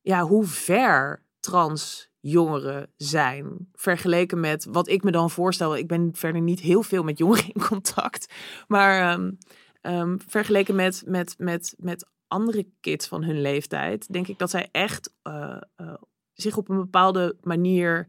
ja, 0.00 0.22
hoe 0.22 0.44
ver 0.44 1.24
trans 1.40 2.10
jongeren 2.20 2.92
zijn. 2.96 3.68
Vergeleken 3.72 4.40
met 4.40 4.66
wat 4.70 4.88
ik 4.88 5.02
me 5.02 5.10
dan 5.10 5.30
voorstel. 5.30 5.76
Ik 5.76 5.86
ben 5.86 6.10
verder 6.12 6.40
niet 6.40 6.60
heel 6.60 6.82
veel 6.82 7.02
met 7.02 7.18
jongeren 7.18 7.52
in 7.54 7.62
contact. 7.68 8.34
Maar 8.68 9.12
ehm, 9.12 9.32
ehm, 9.80 10.16
vergeleken 10.26 10.74
met, 10.74 11.02
met, 11.06 11.34
met, 11.38 11.74
met 11.78 12.08
andere 12.28 12.66
kids 12.80 13.08
van 13.08 13.24
hun 13.24 13.40
leeftijd, 13.40 14.12
denk 14.12 14.28
ik 14.28 14.38
dat 14.38 14.50
zij 14.50 14.68
echt 14.72 15.14
eh, 15.22 15.60
eh, 15.76 15.94
zich 16.32 16.56
op 16.56 16.68
een 16.68 16.78
bepaalde 16.78 17.36
manier 17.42 18.08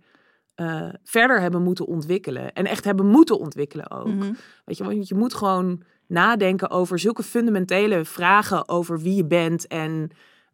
verder 1.04 1.42
hebben 1.42 1.64
moeten 1.64 1.86
ontwikkelen. 1.86 2.54
En 2.54 2.66
echt 2.66 2.84
hebben 2.84 3.06
moeten 3.06 3.40
ontwikkelen 3.40 3.92
ook. 3.92 4.08
Mhm. 4.08 4.34
Weet 4.66 4.78
je, 4.78 4.84
want 4.84 5.08
je 5.08 5.16
moet 5.16 5.34
gewoon 5.34 5.84
nadenken 6.08 6.70
over 6.70 7.00
zulke 7.00 7.24
fundamentele 7.24 8.06
vragen 8.06 8.70
over 8.70 9.00
wie 9.00 9.16
je 9.16 9.26
bent 9.26 9.68
en 9.68 10.12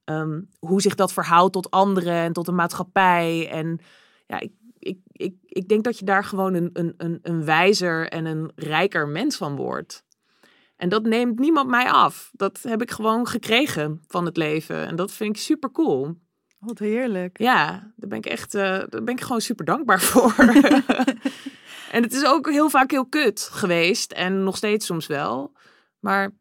ehm, 0.07 0.41
hoe 0.59 0.81
zich 0.81 0.95
dat 0.95 1.13
verhoudt 1.13 1.53
tot 1.53 1.71
anderen 1.71 2.13
en 2.13 2.33
tot 2.33 2.45
de 2.45 2.51
maatschappij. 2.51 3.49
En 3.51 3.79
ja, 4.27 4.39
ik, 4.39 4.51
ik, 4.79 4.99
ik, 5.11 5.35
ik 5.45 5.67
denk 5.67 5.83
dat 5.83 5.99
je 5.99 6.05
daar 6.05 6.23
gewoon 6.23 6.53
een, 6.53 6.69
een, 6.73 6.93
een, 6.97 7.19
een 7.21 7.45
wijzer 7.45 8.09
en 8.09 8.25
een 8.25 8.51
rijker 8.55 9.07
mens 9.07 9.37
van 9.37 9.55
wordt. 9.55 10.05
En 10.77 10.89
dat 10.89 11.03
neemt 11.03 11.39
niemand 11.39 11.69
mij 11.69 11.91
af. 11.91 12.29
Dat 12.33 12.59
heb 12.61 12.81
ik 12.81 12.91
gewoon 12.91 13.27
gekregen 13.27 14.01
van 14.07 14.25
het 14.25 14.37
leven. 14.37 14.87
En 14.87 14.95
dat 14.95 15.11
vind 15.11 15.35
ik 15.35 15.41
super 15.41 15.71
cool. 15.71 16.15
Wat 16.59 16.79
heerlijk. 16.79 17.37
Ja, 17.37 17.91
daar 17.95 18.09
ben 18.09 18.17
ik 18.17 18.25
echt, 18.25 18.55
eh, 18.55 18.61
daar 18.61 19.03
ben 19.03 19.13
ik 19.13 19.21
gewoon 19.21 19.41
super 19.41 19.65
dankbaar 19.65 20.01
voor. 20.11 20.33
en 21.95 22.03
het 22.03 22.13
is 22.13 22.25
ook 22.25 22.49
heel 22.49 22.69
vaak 22.69 22.91
heel 22.91 23.05
kut 23.05 23.49
geweest 23.51 24.11
en 24.11 24.43
nog 24.43 24.57
steeds 24.57 24.85
soms 24.85 25.07
wel. 25.07 25.53
Maar 25.99 26.31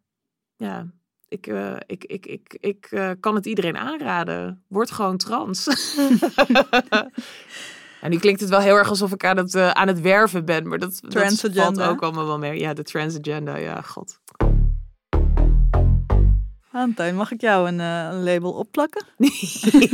ja, 0.56 0.90
ik, 1.28 1.46
eh, 1.46 1.76
ik, 1.86 2.04
ik, 2.04 2.26
ik, 2.26 2.56
ik 2.60 2.86
eh, 2.90 3.10
kan 3.20 3.34
het 3.34 3.46
iedereen 3.46 3.76
aanraden. 3.76 4.64
Word 4.68 4.90
gewoon 4.90 5.16
trans. 5.16 5.66
en 8.02 8.10
nu 8.10 8.18
klinkt 8.18 8.40
het 8.40 8.50
wel 8.50 8.60
heel 8.60 8.76
erg 8.76 8.88
alsof 8.88 9.12
ik 9.12 9.24
aan 9.24 9.36
het, 9.36 9.54
eh, 9.54 9.70
aan 9.70 9.88
het 9.88 10.00
werven 10.00 10.44
ben, 10.44 10.68
maar 10.68 10.78
dat, 10.78 10.98
dat 11.00 11.40
valt 11.54 11.82
ook 11.82 12.02
allemaal 12.02 12.26
wel 12.26 12.38
mee. 12.38 12.58
Ja, 12.58 12.74
de 12.74 12.82
transagenda, 12.82 13.56
ja, 13.56 13.80
god. 13.80 14.20
Valentijn, 16.76 17.16
mag 17.16 17.32
ik 17.32 17.40
jou 17.40 17.68
een, 17.68 17.80
eh, 17.80 18.08
een 18.10 18.22
label 18.22 18.52
opplakken? 18.52 19.06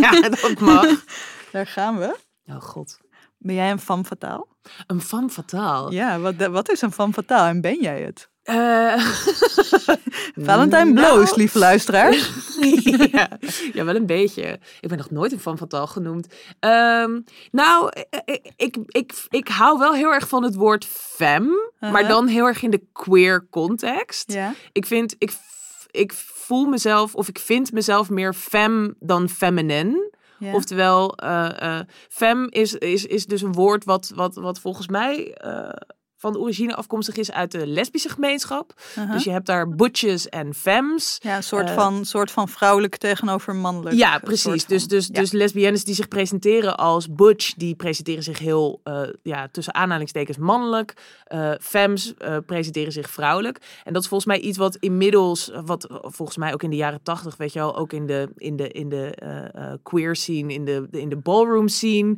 ja, 0.03 0.21
dat 0.21 0.61
mag. 0.61 1.05
Daar 1.53 1.67
gaan 1.67 1.99
we. 1.99 2.17
Oh 2.47 2.61
god. 2.61 2.99
Ben 3.39 3.55
jij 3.55 3.71
een 3.71 3.79
femme 3.79 4.05
fatale? 4.05 4.47
Een 4.87 5.01
femme 5.01 5.29
fatale. 5.29 5.93
Ja, 5.93 6.19
wat, 6.19 6.47
wat 6.47 6.71
is 6.71 6.81
een 6.81 6.93
femme 6.93 7.13
fatale 7.13 7.49
en 7.49 7.61
ben 7.61 7.81
jij 7.81 8.03
het? 8.03 8.31
Eh, 8.43 9.07
Valentijn 10.47 10.93
nou, 10.93 11.15
bloost, 11.15 11.37
lieve 11.37 11.59
luisteraar. 11.59 12.13
ja, 13.13 13.29
ja, 13.73 13.85
wel 13.85 13.97
een 13.97 14.07
beetje. 14.07 14.59
Ik 14.81 14.89
ben 14.89 14.99
nog 14.99 15.11
nooit 15.11 15.33
een 15.33 15.41
fan 15.41 15.59
van 15.59 15.69
taal 15.69 15.87
genoemd. 15.87 16.27
Ehm, 16.61 17.21
nou, 17.51 17.91
ik, 18.25 18.49
ik, 18.57 18.77
ik, 18.87 19.13
ik 19.29 19.49
hou 19.49 19.79
wel 19.79 19.95
heel 19.95 20.13
erg 20.13 20.29
van 20.29 20.43
het 20.43 20.55
woord 20.55 20.85
femme, 20.85 21.71
maar 21.81 21.91
Uh-huh. 21.91 22.09
dan 22.09 22.27
heel 22.27 22.47
erg 22.47 22.63
in 22.63 22.71
de 22.71 22.83
queer 22.93 23.47
context. 23.51 24.33
Ja. 24.33 24.55
Ik 24.73 24.87
vind, 24.87 25.15
ik, 25.19 25.33
ik 25.91 26.13
voel 26.13 26.65
mezelf, 26.67 27.15
of 27.15 27.29
ik 27.29 27.39
vind 27.39 27.73
mezelf 27.73 28.11
meer 28.11 28.35
femme 28.35 28.95
dan 28.99 29.29
feminine. 29.29 30.11
Oftewel, 30.53 31.17
eh 31.17 31.79
eh 31.79 31.81
femme 32.09 32.51
is, 32.51 32.75
is, 32.75 33.07
is 33.07 33.27
dus 33.27 33.43
een 33.43 33.53
woord 33.53 33.85
wat, 33.85 34.13
wat, 34.15 34.35
wat 34.35 34.59
volgens 34.61 34.89
mij 34.89 35.33
eh, 35.35 35.69
van 36.23 36.37
origine 36.37 36.75
afkomstig 36.75 37.17
is 37.17 37.33
uit 37.33 37.51
de 37.51 37.67
lesbische 37.67 38.09
gemeenschap. 38.09 38.75
Dus 39.11 39.25
je 39.25 39.31
hebt 39.31 39.47
daar 39.47 39.69
butches 39.69 40.29
en 40.29 40.55
femmes. 40.55 41.19
ja, 41.23 41.37
een 41.37 41.43
soort, 41.43 41.69
eh, 41.69 41.75
van, 41.75 42.05
soort 42.05 42.31
van 42.31 42.49
vrouwelijk 42.49 42.97
tegenover 42.97 43.55
mannelijk. 43.55 43.97
Ja, 43.97 44.19
precies. 44.19 44.67
Dus, 44.67 44.87
dus, 44.87 45.07
Ja. 45.07 45.21
dus 45.21 45.33
lesbiennes 45.33 45.85
die 45.85 45.95
zich 45.95 46.09
presenteren 46.09 46.77
als 46.77 47.15
butch, 47.15 47.55
die 47.55 47.75
presenteren 47.75 48.23
zich 48.23 48.39
heel, 48.39 48.81
eh, 48.85 49.03
ja, 49.23 49.49
tussen 49.49 49.75
aanhalingstekens 49.75 50.37
mannelijk. 50.39 50.95
Eh 51.25 51.51
femmes 51.61 52.15
presenteren 52.47 52.93
zich 52.93 53.11
vrouwelijk. 53.11 53.59
En 53.85 53.93
dat 53.93 54.03
is 54.03 54.09
volgens 54.09 54.29
mij 54.29 54.41
iets 54.41 54.59
wat 54.59 54.77
inmiddels, 54.77 55.51
wat 55.65 55.87
volgens 56.03 56.37
mij 56.37 56.53
ook 56.53 56.63
in 56.63 56.71
de 56.71 56.77
jaren 56.77 57.03
tachtig, 57.03 57.37
weet 57.37 57.53
je 57.53 57.59
wel, 57.59 57.77
ook 57.77 57.93
in 57.93 58.07
de, 58.07 58.29
in 58.37 58.57
de, 58.57 58.69
in 58.69 58.89
de 58.89 59.79
queer 59.83 60.17
scene, 60.17 60.53
in 60.53 60.65
de, 60.65 60.87
in 60.91 61.09
de 61.09 61.17
ballroom 61.17 61.69
scene, 61.69 62.17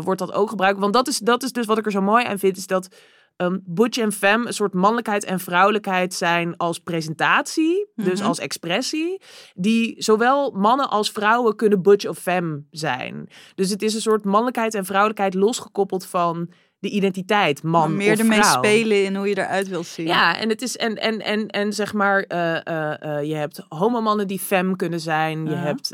wordt 0.00 0.20
dat 0.20 0.32
ook 0.32 0.48
gebruikt. 0.48 0.78
Want 0.80 0.92
dat 0.92 1.08
is, 1.08 1.18
dat 1.18 1.42
is 1.42 1.52
dus 1.52 1.66
wat 1.66 1.78
ik 1.78 1.86
er 1.86 1.92
zo 1.92 2.00
mooi 2.00 2.24
aan 2.24 2.38
vind, 2.38 2.56
is 2.56 2.66
dat 2.66 2.88
um, 3.36 3.62
butch 3.64 3.98
en 3.98 4.12
femme 4.12 4.46
een 4.46 4.52
soort 4.52 4.74
mannelijkheid 4.74 5.24
en 5.24 5.40
vrouwelijkheid 5.40 6.14
zijn 6.14 6.56
als 6.56 6.78
presentatie, 6.78 7.86
dus 7.94 8.18
Mhm. 8.18 8.28
als 8.28 8.38
expressie, 8.38 9.20
die 9.54 9.94
zowel 10.02 10.50
mannen 10.50 10.90
als 10.90 11.10
vrouwen 11.10 11.56
kunnen 11.56 11.82
butch 11.82 12.06
of 12.06 12.18
femme 12.18 12.62
zijn. 12.70 13.28
Dus 13.54 13.70
het 13.70 13.82
is 13.82 13.94
een 13.94 14.00
soort 14.00 14.24
mannelijkheid 14.24 14.74
en 14.74 14.84
vrouwelijkheid 14.84 15.34
losgekoppeld 15.34 16.06
van 16.06 16.50
de 16.78 16.90
identiteit, 16.90 17.62
man 17.62 17.88
Maar 17.88 17.90
meer 17.98 18.12
of 18.12 18.18
ermee 18.18 18.38
vrouw. 18.42 18.56
spelen 18.62 19.04
in 19.04 19.16
hoe 19.16 19.28
je 19.28 19.38
eruit 19.38 19.68
wilt 19.68 19.86
zien. 19.86 20.06
Ja, 20.06 20.38
en 20.38 20.48
het 20.48 20.62
is 20.62 20.76
en 20.76 20.96
en 20.96 21.20
en 21.20 21.48
en 21.48 21.72
zeg 21.72 21.92
maar, 21.92 22.22
eh, 22.22 22.66
eh, 22.66 23.02
eh, 23.18 23.24
je 23.28 23.34
hebt 23.34 23.62
homomannen 23.68 24.26
die 24.26 24.38
femme 24.38 24.76
kunnen 24.76 25.00
zijn, 25.00 25.44
je 25.44 25.50
Ja. 25.50 25.56
hebt 25.56 25.92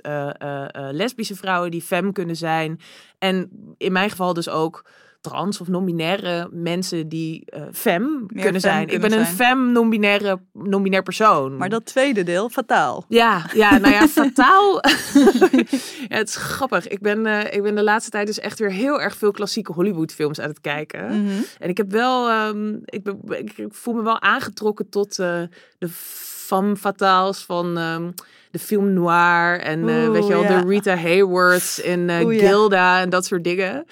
lesbische 0.97 1.35
vrouwen 1.37 1.71
die 1.71 1.83
femme 1.83 2.13
kunnen 2.13 2.37
zijn, 2.37 2.81
en 3.19 3.51
in 3.77 3.93
mijn 3.93 4.11
geval 4.11 4.33
dus 4.35 4.49
ook 4.49 4.85
trans 5.21 5.61
of 5.61 5.69
non-binaire 5.69 6.49
mensen 6.53 7.09
die 7.09 7.43
eh 7.45 7.63
femme 7.73 8.27
kunnen 8.27 8.61
zijn. 8.61 8.87
kunnen 8.87 9.05
ik 9.05 9.11
ben 9.11 9.21
een 9.21 9.27
femme 9.27 9.71
non-binaire 9.71 10.41
non-binair 10.53 11.03
persoon. 11.03 11.57
Maar 11.57 11.69
dat 11.69 11.85
tweede 11.85 12.23
deel, 12.23 12.49
fataal. 12.49 13.05
Ja, 13.09 13.47
ja, 13.55 13.79
nou 13.79 13.95
ja, 13.95 14.09
fataal. 14.23 14.75
ja, 16.09 16.17
het 16.17 16.29
is 16.29 16.37
grappig. 16.37 16.89
Ik 16.89 17.01
ben, 17.01 17.27
eh, 17.27 17.57
ik 17.57 17.63
ben 17.63 17.75
de 17.75 17.83
laatste 17.83 18.11
tijd 18.11 18.27
dus 18.27 18.39
echt 18.39 18.59
weer 18.59 18.73
heel 18.73 19.01
erg 19.01 19.17
veel 19.17 19.31
klassieke 19.31 19.73
Hollywood-films 19.73 20.41
aan 20.41 20.49
het 20.49 20.61
kijken. 20.61 21.07
Mhm. 21.07 21.43
En 21.59 21.69
ik 21.69 21.77
heb 21.77 21.91
wel, 21.91 22.29
ehm, 22.29 22.75
ik, 22.85 23.03
ben, 23.03 23.21
ik, 23.29 23.59
ik 23.59 23.75
voel 23.75 23.95
me 23.95 24.03
wel 24.03 24.21
aangetrokken 24.21 24.89
tot 24.89 25.19
eh, 25.19 25.43
de 25.79 25.89
femme 25.89 26.77
fatales 26.77 27.43
van 27.43 27.79
ehm, 27.79 28.11
de 28.51 28.59
film 28.59 28.93
noir. 28.93 29.61
En 29.61 29.89
eh, 29.89 29.95
Oeh, 29.95 30.11
weet 30.11 30.27
je 30.27 30.33
wel, 30.33 30.43
ja. 30.43 30.61
de 30.61 30.69
Rita 30.69 30.97
Hayworths 30.97 31.81
en 31.81 32.11
eh, 32.11 32.21
ja. 32.21 32.47
Gilda 32.47 33.01
en 33.01 33.11
dat 33.11 33.25
soort 33.25 33.45
dingen. 33.45 33.85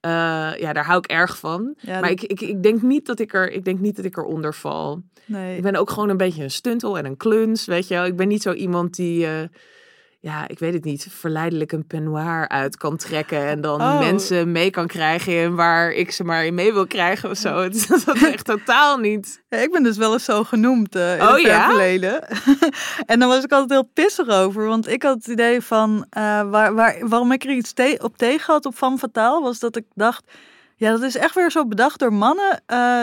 Eh, 0.00 0.10
ja, 0.58 0.72
daar 0.72 0.84
hou 0.84 0.98
ik 0.98 1.06
erg 1.06 1.38
van. 1.38 1.74
Ja, 1.78 2.00
maar 2.00 2.10
ik, 2.10 2.22
ik, 2.22 2.40
ik, 2.40 2.62
denk 2.62 2.82
niet 2.82 3.06
dat 3.06 3.18
ik, 3.18 3.34
er, 3.34 3.50
ik 3.50 3.64
denk 3.64 3.80
niet 3.80 3.96
dat 3.96 4.04
ik 4.04 4.16
eronder 4.16 4.54
val. 4.54 5.02
Nee. 5.24 5.56
Ik 5.56 5.62
ben 5.62 5.76
ook 5.76 5.90
gewoon 5.90 6.08
een 6.08 6.16
beetje 6.16 6.42
een 6.42 6.50
stuntel 6.50 6.98
en 6.98 7.04
een 7.04 7.16
kluns, 7.16 7.64
weet 7.64 7.88
je 7.88 7.94
wel. 7.94 8.04
Ik 8.04 8.16
ben 8.16 8.28
niet 8.28 8.42
zo 8.42 8.52
iemand 8.52 8.94
die, 8.94 9.26
ja, 10.26 10.48
ik 10.48 10.58
weet 10.58 10.72
het 10.72 10.84
niet, 10.84 11.06
verleidelijk 11.10 11.72
een 11.72 11.86
peignoir 11.86 12.48
uit 12.48 12.76
kan 12.76 12.96
trekken 12.96 13.46
en 13.46 13.60
dan 13.60 13.80
Oh. 13.80 13.98
mensen 13.98 14.52
mee 14.52 14.70
kan 14.70 14.86
krijgen 14.86 15.32
in 15.32 15.54
waar 15.54 15.92
ik 15.92 16.10
ze 16.10 16.24
maar 16.24 16.44
in 16.44 16.54
mee 16.54 16.72
wil 16.72 16.86
krijgen 16.86 17.30
of 17.30 17.36
zo. 17.36 17.56
Het 17.62 17.74
is 17.74 17.86
dat 18.04 18.16
echt 18.22 18.44
totaal 18.44 18.98
niet. 18.98 19.42
Ja, 19.48 19.58
ik 19.58 19.72
ben 19.72 19.82
dus 19.82 19.96
wel 19.96 20.12
eens 20.12 20.24
zo 20.24 20.44
genoemd 20.44 20.94
eh, 20.96 21.14
in 21.16 21.22
Oh, 21.22 21.32
het 21.32 21.40
ja? 21.42 21.66
verleden. 21.68 22.28
en 23.06 23.18
dan 23.18 23.28
was 23.28 23.44
ik 23.44 23.52
altijd 23.52 23.70
heel 23.70 23.90
pissig 23.94 24.28
over. 24.28 24.66
Want 24.66 24.88
ik 24.88 25.02
had 25.02 25.14
het 25.14 25.26
idee 25.26 25.60
van... 25.60 26.06
eh, 26.10 26.22
waar, 26.50 26.74
waar, 26.74 26.96
waarom 27.08 27.32
ik 27.32 27.44
er 27.44 27.50
iets 27.50 27.72
te- 27.72 27.98
op 28.02 28.16
tegen 28.16 28.52
had 28.52 28.66
op 28.66 28.76
Van 28.76 28.98
Fataal... 28.98 29.42
was 29.42 29.58
dat 29.58 29.76
ik 29.76 29.84
dacht... 29.94 30.24
Ja, 30.78 30.90
dat 30.90 31.02
is 31.02 31.16
echt 31.16 31.34
weer 31.34 31.50
zo 31.50 31.66
bedacht 31.66 31.98
door 31.98 32.12
mannen. 32.12 32.62
eh, 32.66 33.00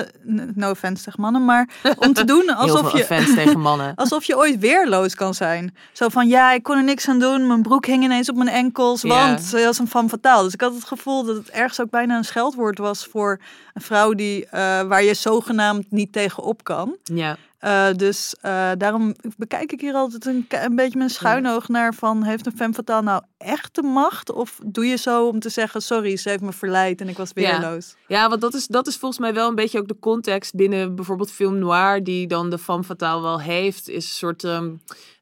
no 0.53 0.69
offense 0.69 1.03
tegen 1.03 1.21
mannen, 1.21 1.45
maar 1.45 1.69
om 1.97 2.13
te 2.13 2.23
doen 2.33 2.55
alsof 2.55 2.97
je... 2.97 3.05
tegen 3.35 3.59
mannen. 3.69 3.95
Alsof 3.95 4.23
je 4.23 4.37
ooit 4.37 4.59
weerloos 4.59 5.15
kan 5.15 5.33
zijn. 5.33 5.75
Zo 5.91 6.09
van, 6.09 6.27
ja, 6.27 6.51
ik 6.51 6.63
kon 6.63 6.77
er 6.77 6.83
niks 6.83 7.07
aan 7.07 7.19
doen. 7.19 7.47
Mijn 7.47 7.61
broek 7.61 7.85
hing 7.85 8.03
ineens 8.03 8.29
op 8.29 8.35
mijn 8.35 8.49
enkels. 8.49 9.01
Want 9.01 9.41
ze 9.41 9.63
was 9.63 9.79
een 9.79 9.87
van 9.87 10.09
fataal. 10.09 10.43
Dus 10.43 10.53
ik 10.53 10.61
had 10.61 10.73
het 10.73 10.83
gevoel 10.83 11.23
dat 11.23 11.35
het 11.35 11.49
ergens 11.49 11.81
ook 11.81 11.89
bijna 11.89 12.17
een 12.17 12.23
scheldwoord 12.25 12.77
was... 12.77 13.05
voor 13.05 13.39
een 13.73 13.81
vrouw 13.81 14.13
die, 14.13 14.45
eh, 14.45 14.81
waar 14.81 15.03
je 15.03 15.13
zogenaamd 15.13 15.91
niet 15.91 16.13
tegen 16.13 16.43
op 16.43 16.63
kan. 16.63 16.97
Ja, 17.03 17.37
Eh, 17.63 17.87
dus 17.95 18.35
eh, 18.41 18.71
daarom 18.77 19.15
bekijk 19.37 19.71
ik 19.71 19.81
hier 19.81 19.93
altijd 19.93 20.25
een, 20.25 20.45
een 20.49 20.75
beetje 20.75 20.99
een 20.99 21.09
schuin 21.09 21.47
oog 21.47 21.67
naar 21.67 21.93
van... 21.93 22.23
heeft 22.23 22.45
een 22.45 22.55
femme 22.57 22.73
fatale 22.73 23.01
nou 23.01 23.23
echt 23.37 23.75
de 23.75 23.81
macht? 23.81 24.31
Of 24.31 24.59
doe 24.65 24.85
je 24.85 24.97
zo 24.97 25.27
om 25.27 25.39
te 25.39 25.49
zeggen, 25.49 25.81
sorry, 25.81 26.17
ze 26.17 26.29
heeft 26.29 26.41
me 26.41 26.51
verleid 26.51 27.01
en 27.01 27.09
ik 27.09 27.17
was 27.17 27.33
weerloos? 27.33 27.95
ja 28.07 28.29
want 28.29 28.41
dat 28.41 28.53
is, 28.53 28.67
dat 28.67 28.87
is 28.87 28.97
volgens 28.97 29.19
mij 29.19 29.33
wel 29.33 29.49
een 29.49 29.55
beetje 29.55 29.79
ook 29.79 29.87
de 29.87 29.99
context 29.99 30.55
binnen 30.55 30.95
bijvoorbeeld 30.95 31.31
film 31.31 31.57
noir 31.59 32.03
die 32.03 32.27
dan 32.27 32.49
de 32.49 32.57
femme 32.57 32.83
fatale 32.83 33.21
wel 33.21 33.39
heeft. 33.41 33.89
Is 33.89 34.05
een 34.05 34.15
soort, 34.15 34.43
ehm, 34.43 34.69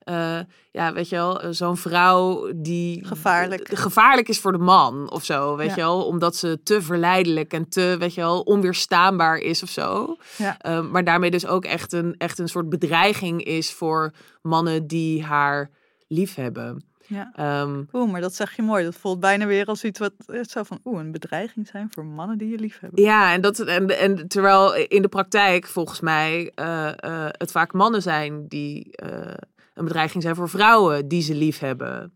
eh, 0.03 0.39
ja, 0.71 0.93
weet 0.93 1.09
je 1.09 1.15
wel, 1.15 1.41
eh, 1.41 1.47
zo'n 1.51 1.77
vrouw 1.77 2.51
die 2.55 3.05
Gevaarlijk. 3.05 3.69
gevaarlijk 3.77 4.29
is 4.29 4.39
voor 4.39 4.51
de 4.51 4.57
man 4.57 5.11
of 5.11 5.23
zo, 5.23 5.55
weet 5.55 5.67
Ja. 5.69 5.75
je 5.75 5.81
wel, 5.81 6.05
omdat 6.05 6.35
ze 6.35 6.59
te 6.63 6.81
verleidelijk 6.81 7.53
en 7.53 7.69
te, 7.69 7.95
weet 7.99 8.13
je 8.13 8.21
wel, 8.21 8.41
onweerstaanbaar 8.41 9.37
is 9.37 9.63
of 9.63 9.69
zo. 9.69 10.17
Ja. 10.37 10.57
Ehm, 10.59 10.91
maar 10.91 11.03
daarmee 11.03 11.31
dus 11.31 11.45
ook 11.47 11.65
echt 11.65 11.93
een, 11.93 12.15
echt 12.17 12.39
een 12.39 12.47
soort 12.49 12.69
bedreiging 12.69 13.43
is 13.43 13.71
voor 13.73 14.11
mannen 14.41 14.87
die 14.87 15.23
haar 15.23 15.69
lief 16.07 16.35
hebben. 16.35 16.83
Ja. 17.07 17.31
Ehm, 17.35 17.83
Oeh, 17.93 18.11
maar 18.11 18.21
dat 18.21 18.35
zeg 18.35 18.55
je 18.55 18.61
mooi. 18.61 18.83
Dat 18.83 18.95
voelt 18.95 19.19
bijna 19.19 19.45
weer 19.45 19.65
als 19.65 19.83
iets 19.83 19.99
wat 19.99 20.13
het 20.25 20.49
zou 20.51 20.65
van 20.65 20.79
oeh, 20.85 20.99
een 20.99 21.11
bedreiging 21.11 21.67
zijn 21.67 21.87
voor 21.91 22.05
mannen 22.05 22.37
die 22.37 22.49
je 22.49 22.57
lief 22.59 22.79
hebben. 22.79 23.03
Ja, 23.03 23.33
en, 23.33 23.41
dat, 23.41 23.59
en, 23.59 23.99
en 23.99 24.27
terwijl 24.27 24.75
in 24.75 25.01
de 25.01 25.07
praktijk 25.07 25.67
volgens 25.67 25.99
mij 25.99 26.51
eh, 26.55 26.87
eh, 26.87 27.27
het 27.31 27.51
vaak 27.51 27.73
mannen 27.73 28.01
zijn 28.01 28.47
die 28.47 28.95
eh, 28.95 29.33
een 29.81 29.87
bedreiging 29.87 30.23
zijn 30.23 30.35
voor 30.35 30.49
vrouwen 30.49 31.07
die 31.07 31.21
ze 31.21 31.35
lief 31.35 31.59
hebben. 31.59 32.13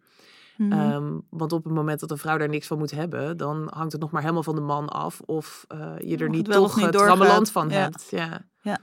Mhm. 0.58 0.72
Ehm, 0.72 1.12
want 1.30 1.52
op 1.54 1.64
het 1.64 1.74
moment 1.74 2.00
dat 2.00 2.12
een 2.12 2.18
vrouw 2.18 2.38
daar 2.38 2.50
niks 2.50 2.68
van 2.68 2.78
moet 2.78 2.92
hebben, 2.92 3.38
dan 3.38 3.68
hangt 3.74 3.92
het 3.92 4.02
nog 4.02 4.12
maar 4.12 4.22
helemaal 4.22 4.44
van 4.44 4.56
de 4.56 4.62
man 4.62 4.90
af 4.90 5.22
of 5.26 5.66
eh, 5.68 5.78
je 6.00 6.18
er 6.18 6.28
Of 6.28 6.36
niet 6.36 6.52
toch 6.52 6.76
niet 6.76 6.86
het 6.86 6.94
doorgaat. 6.94 7.16
trammeland 7.16 7.52
van 7.52 7.70
Ja. 7.70 7.76
hebt. 7.76 8.08
Ja. 8.10 8.78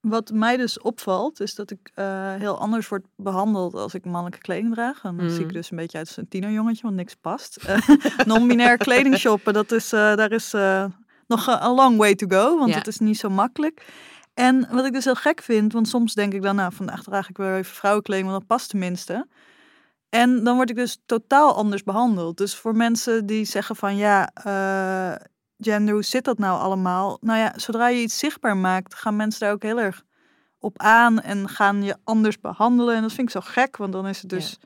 Wat 0.00 0.30
mij 0.30 0.56
dus 0.56 0.80
opvalt, 0.80 1.40
is 1.40 1.54
dat 1.54 1.70
ik 1.70 1.90
eh, 1.94 2.34
heel 2.34 2.58
anders 2.58 2.88
word 2.88 3.04
behandeld 3.16 3.74
als 3.74 3.94
ik 3.94 4.04
mannelijke 4.04 4.38
kleding 4.38 4.74
draag. 4.74 5.02
En 5.04 5.16
dan 5.16 5.30
zie 5.30 5.38
ik 5.40 5.44
Mhm. 5.46 5.54
dus 5.54 5.70
een 5.70 5.76
beetje 5.76 5.98
uit 5.98 6.06
als 6.06 6.16
een 6.16 6.28
tienerjongetje, 6.28 6.82
want 6.82 6.94
niks 6.96 7.14
past. 7.14 7.56
Eh, 7.56 7.88
Non-binair 8.26 8.76
kleding 8.76 9.16
shoppen, 9.18 9.52
dat 9.52 9.72
is, 9.72 9.88
daar 9.88 10.32
is 10.32 10.52
nog 11.26 11.46
een 11.60 11.74
long 11.74 11.96
way 11.96 12.14
to 12.14 12.26
go, 12.28 12.58
want 12.58 12.70
Ja. 12.70 12.76
het 12.78 12.86
is 12.86 12.98
niet 12.98 13.18
zo 13.18 13.28
makkelijk. 13.28 13.86
En 14.34 14.68
wat 14.70 14.84
ik 14.84 14.92
dus 14.92 15.04
heel 15.04 15.14
gek 15.14 15.42
vind, 15.42 15.72
want 15.72 15.88
soms 15.88 16.14
denk 16.14 16.32
ik 16.32 16.42
dan, 16.42 16.56
nou, 16.56 16.72
vandaag 16.72 17.02
draag 17.02 17.28
ik 17.28 17.36
weer 17.36 17.56
even 17.56 17.74
vrouwenkleding, 17.74 18.28
want 18.28 18.38
dat 18.38 18.48
past 18.48 18.68
tenminste. 18.68 19.26
En 20.08 20.44
dan 20.44 20.56
word 20.56 20.70
ik 20.70 20.76
dus 20.76 20.98
totaal 21.06 21.54
anders 21.54 21.82
behandeld. 21.82 22.36
Dus 22.36 22.56
voor 22.56 22.76
mensen 22.76 23.26
die 23.26 23.44
zeggen 23.44 23.76
van, 23.76 23.96
ja, 23.96 24.30
eh, 24.34 25.26
gender, 25.58 25.94
hoe 25.94 26.02
zit 26.02 26.24
dat 26.24 26.38
nou 26.38 26.60
allemaal? 26.60 27.18
Nou 27.20 27.38
ja, 27.38 27.52
zodra 27.56 27.88
je 27.88 28.02
iets 28.02 28.18
zichtbaar 28.18 28.56
maakt, 28.56 28.94
gaan 28.94 29.16
mensen 29.16 29.40
daar 29.40 29.52
ook 29.52 29.62
heel 29.62 29.80
erg 29.80 30.02
op 30.58 30.78
aan 30.78 31.20
en 31.20 31.48
gaan 31.48 31.82
je 31.82 31.96
anders 32.04 32.40
behandelen. 32.40 32.94
En 32.96 33.02
dat 33.02 33.12
vind 33.12 33.28
ik 33.28 33.42
zo 33.42 33.50
gek, 33.52 33.76
want 33.76 33.92
dan 33.92 34.06
is 34.06 34.20
het 34.20 34.30
dus 34.30 34.58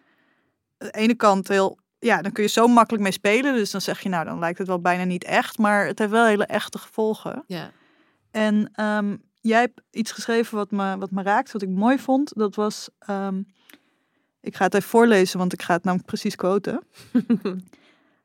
aan 0.78 0.88
de 0.88 0.98
ene 0.98 1.14
kant 1.14 1.48
heel, 1.48 1.78
ja, 1.98 2.22
dan 2.22 2.32
kun 2.32 2.42
je 2.42 2.48
zo 2.48 2.66
makkelijk 2.66 3.02
mee 3.02 3.12
spelen. 3.12 3.54
Dus 3.54 3.70
dan 3.70 3.80
zeg 3.80 4.00
je, 4.00 4.08
nou, 4.08 4.24
dan 4.24 4.38
lijkt 4.38 4.58
het 4.58 4.66
wel 4.66 4.80
bijna 4.80 5.04
niet 5.04 5.24
echt, 5.24 5.58
maar 5.58 5.86
het 5.86 5.98
heeft 5.98 6.10
wel 6.10 6.26
hele 6.26 6.46
echte 6.46 6.78
gevolgen. 6.78 7.44
Ja. 7.46 7.70
En 8.30 8.70
ehm, 8.72 9.16
jij 9.46 9.60
hebt 9.60 9.80
iets 9.90 10.12
geschreven 10.12 10.56
wat 10.56 10.70
me, 10.70 10.98
wat 10.98 11.10
me 11.10 11.22
raakt, 11.22 11.52
wat 11.52 11.62
ik 11.62 11.68
mooi 11.68 11.98
vond. 11.98 12.32
Dat 12.34 12.54
was, 12.54 12.88
ehm, 12.98 13.42
ik 14.40 14.56
ga 14.56 14.64
het 14.64 14.74
even 14.74 14.88
voorlezen, 14.88 15.38
want 15.38 15.52
ik 15.52 15.62
ga 15.62 15.74
het 15.74 15.84
namelijk 15.84 16.08
precies 16.08 16.36
quoten. 16.36 16.82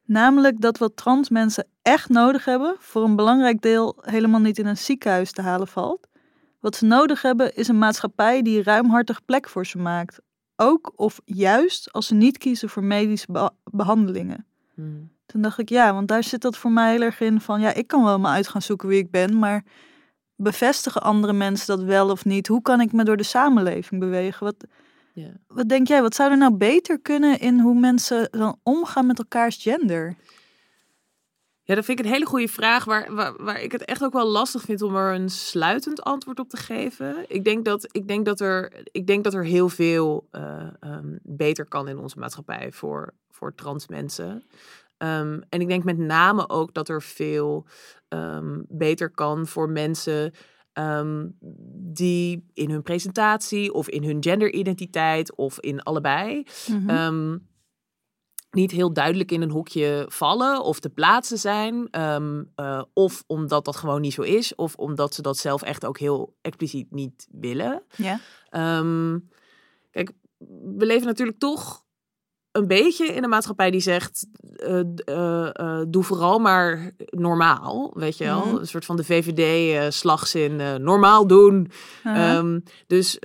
Namelijk 0.05 0.61
dat 0.61 0.77
wat 0.77 0.95
trans 0.95 1.29
mensen 1.29 1.67
echt 1.81 2.09
nodig 2.09 2.45
hebben, 2.45 2.75
voor 2.79 3.03
een 3.03 3.15
belangrijk 3.15 3.61
deel 3.61 3.97
helemaal 4.01 4.39
niet 4.39 4.57
in 4.57 4.65
een 4.65 4.77
ziekenhuis 4.77 5.31
te 5.31 5.41
halen 5.41 5.67
valt. 5.67 6.07
Wat 6.59 6.75
ze 6.75 6.85
nodig 6.85 7.21
hebben 7.21 7.55
is 7.55 7.67
een 7.67 7.77
maatschappij 7.77 8.41
die 8.41 8.63
ruimhartig 8.63 9.25
plek 9.25 9.49
voor 9.49 9.65
ze 9.65 9.77
maakt. 9.77 10.19
Ook 10.55 10.93
of 10.95 11.19
juist 11.25 11.91
als 11.91 12.07
ze 12.07 12.13
niet 12.13 12.37
kiezen 12.37 12.69
voor 12.69 12.83
medische 12.83 13.31
beha- 13.31 13.53
behandelingen. 13.63 14.45
Hmm. 14.73 15.11
Toen 15.25 15.41
dacht 15.41 15.57
ik, 15.57 15.69
ja, 15.69 15.93
want 15.93 16.07
daar 16.07 16.23
zit 16.23 16.41
dat 16.41 16.57
voor 16.57 16.71
mij 16.71 16.91
heel 16.91 17.01
erg 17.01 17.19
in 17.19 17.41
van, 17.41 17.61
ja, 17.61 17.73
ik 17.73 17.87
kan 17.87 18.03
wel 18.03 18.19
maar 18.19 18.33
uit 18.33 18.47
gaan 18.47 18.61
zoeken 18.61 18.87
wie 18.87 18.99
ik 18.99 19.11
ben, 19.11 19.39
maar 19.39 19.63
bevestigen 20.41 21.01
andere 21.01 21.33
mensen 21.33 21.77
dat 21.77 21.85
wel 21.85 22.09
of 22.09 22.25
niet? 22.25 22.47
Hoe 22.47 22.61
kan 22.61 22.81
ik 22.81 22.91
me 22.91 23.03
door 23.03 23.17
de 23.17 23.23
samenleving 23.23 24.01
bewegen? 24.01 24.45
Wat, 24.45 24.55
Ja. 25.13 25.31
wat 25.47 25.69
denk 25.69 25.87
jij, 25.87 26.01
wat 26.01 26.15
zou 26.15 26.31
er 26.31 26.37
nou 26.37 26.53
beter 26.53 26.99
kunnen 26.99 27.39
in 27.39 27.59
hoe 27.59 27.79
mensen 27.79 28.27
dan 28.31 28.59
omgaan 28.63 29.05
met 29.05 29.17
elkaars 29.19 29.55
gender? 29.55 30.15
Ja, 31.63 31.75
dat 31.75 31.85
vind 31.85 31.99
ik 31.99 32.05
een 32.05 32.11
hele 32.11 32.25
goede 32.25 32.47
vraag, 32.47 32.85
waar, 32.85 33.13
waar, 33.15 33.43
waar 33.43 33.61
ik 33.61 33.71
het 33.71 33.85
echt 33.85 34.03
ook 34.03 34.13
wel 34.13 34.27
lastig 34.27 34.61
vind 34.61 34.81
om 34.81 34.95
er 34.95 35.13
een 35.13 35.29
sluitend 35.29 36.01
antwoord 36.01 36.39
op 36.39 36.49
te 36.49 36.57
geven. 36.57 37.25
Ik 37.27 37.43
denk 37.43 37.65
dat, 37.65 37.87
ik 37.91 38.07
denk 38.07 38.25
dat, 38.25 38.39
er, 38.39 38.73
ik 38.91 39.07
denk 39.07 39.23
dat 39.23 39.33
er 39.33 39.45
heel 39.45 39.69
veel 39.69 40.27
eh, 40.31 40.67
ehm, 40.79 41.17
beter 41.23 41.65
kan 41.65 41.87
in 41.87 41.97
onze 41.97 42.19
maatschappij 42.19 42.71
voor, 42.71 43.13
voor 43.29 43.55
trans 43.55 43.87
mensen. 43.87 44.43
Ehm, 44.97 45.41
en 45.49 45.61
ik 45.61 45.67
denk 45.67 45.83
met 45.83 45.97
name 45.97 46.49
ook 46.49 46.73
dat 46.73 46.89
er 46.89 47.01
veel 47.01 47.65
ehm, 48.11 48.61
beter 48.67 49.09
kan 49.11 49.47
voor 49.47 49.69
mensen 49.69 50.31
ehm, 50.73 51.27
die 51.93 52.49
in 52.53 52.69
hun 52.69 52.81
presentatie 52.81 53.73
of 53.73 53.89
in 53.89 54.03
hun 54.03 54.23
genderidentiteit 54.23 55.35
of 55.35 55.59
in 55.59 55.81
allebei 55.83 56.43
Mhm. 56.69 56.89
ehm, 56.89 57.37
niet 58.51 58.71
heel 58.71 58.93
duidelijk 58.93 59.31
in 59.31 59.41
een 59.41 59.49
hoekje 59.51 60.05
vallen 60.07 60.63
of 60.63 60.79
te 60.79 60.89
plaatsen 60.89 61.37
zijn. 61.37 61.87
eh, 62.55 62.81
of 62.93 63.23
omdat 63.27 63.65
dat 63.65 63.75
gewoon 63.75 64.01
niet 64.01 64.13
zo 64.13 64.21
is, 64.21 64.55
of 64.55 64.75
omdat 64.75 65.13
ze 65.13 65.21
dat 65.21 65.37
zelf 65.37 65.61
echt 65.61 65.85
ook 65.85 65.99
heel 65.99 66.35
expliciet 66.41 66.91
niet 66.91 67.27
willen. 67.31 67.83
ja. 67.95 68.19
Kijk, 69.91 70.11
we 70.77 70.85
leven 70.85 71.07
natuurlijk 71.07 71.39
toch 71.39 71.85
een 72.51 72.67
beetje 72.67 73.05
in 73.05 73.23
een 73.23 73.29
maatschappij 73.29 73.71
die 73.71 73.81
zegt: 73.81 74.27
eh, 74.55 74.79
eh, 75.05 75.49
eh, 75.53 75.85
doe 75.87 76.03
vooral 76.03 76.39
maar 76.39 76.91
normaal. 77.09 77.91
Weet 77.93 78.17
je 78.17 78.23
wel? 78.23 78.45
Mhm. 78.45 78.55
Een 78.55 78.67
soort 78.67 78.85
van 78.85 78.95
de 78.95 79.03
VVD-slagzin: 79.03 80.83
normaal 80.83 81.27
doen. 81.27 81.71
Ehm, 82.03 82.59
dus 82.87 83.19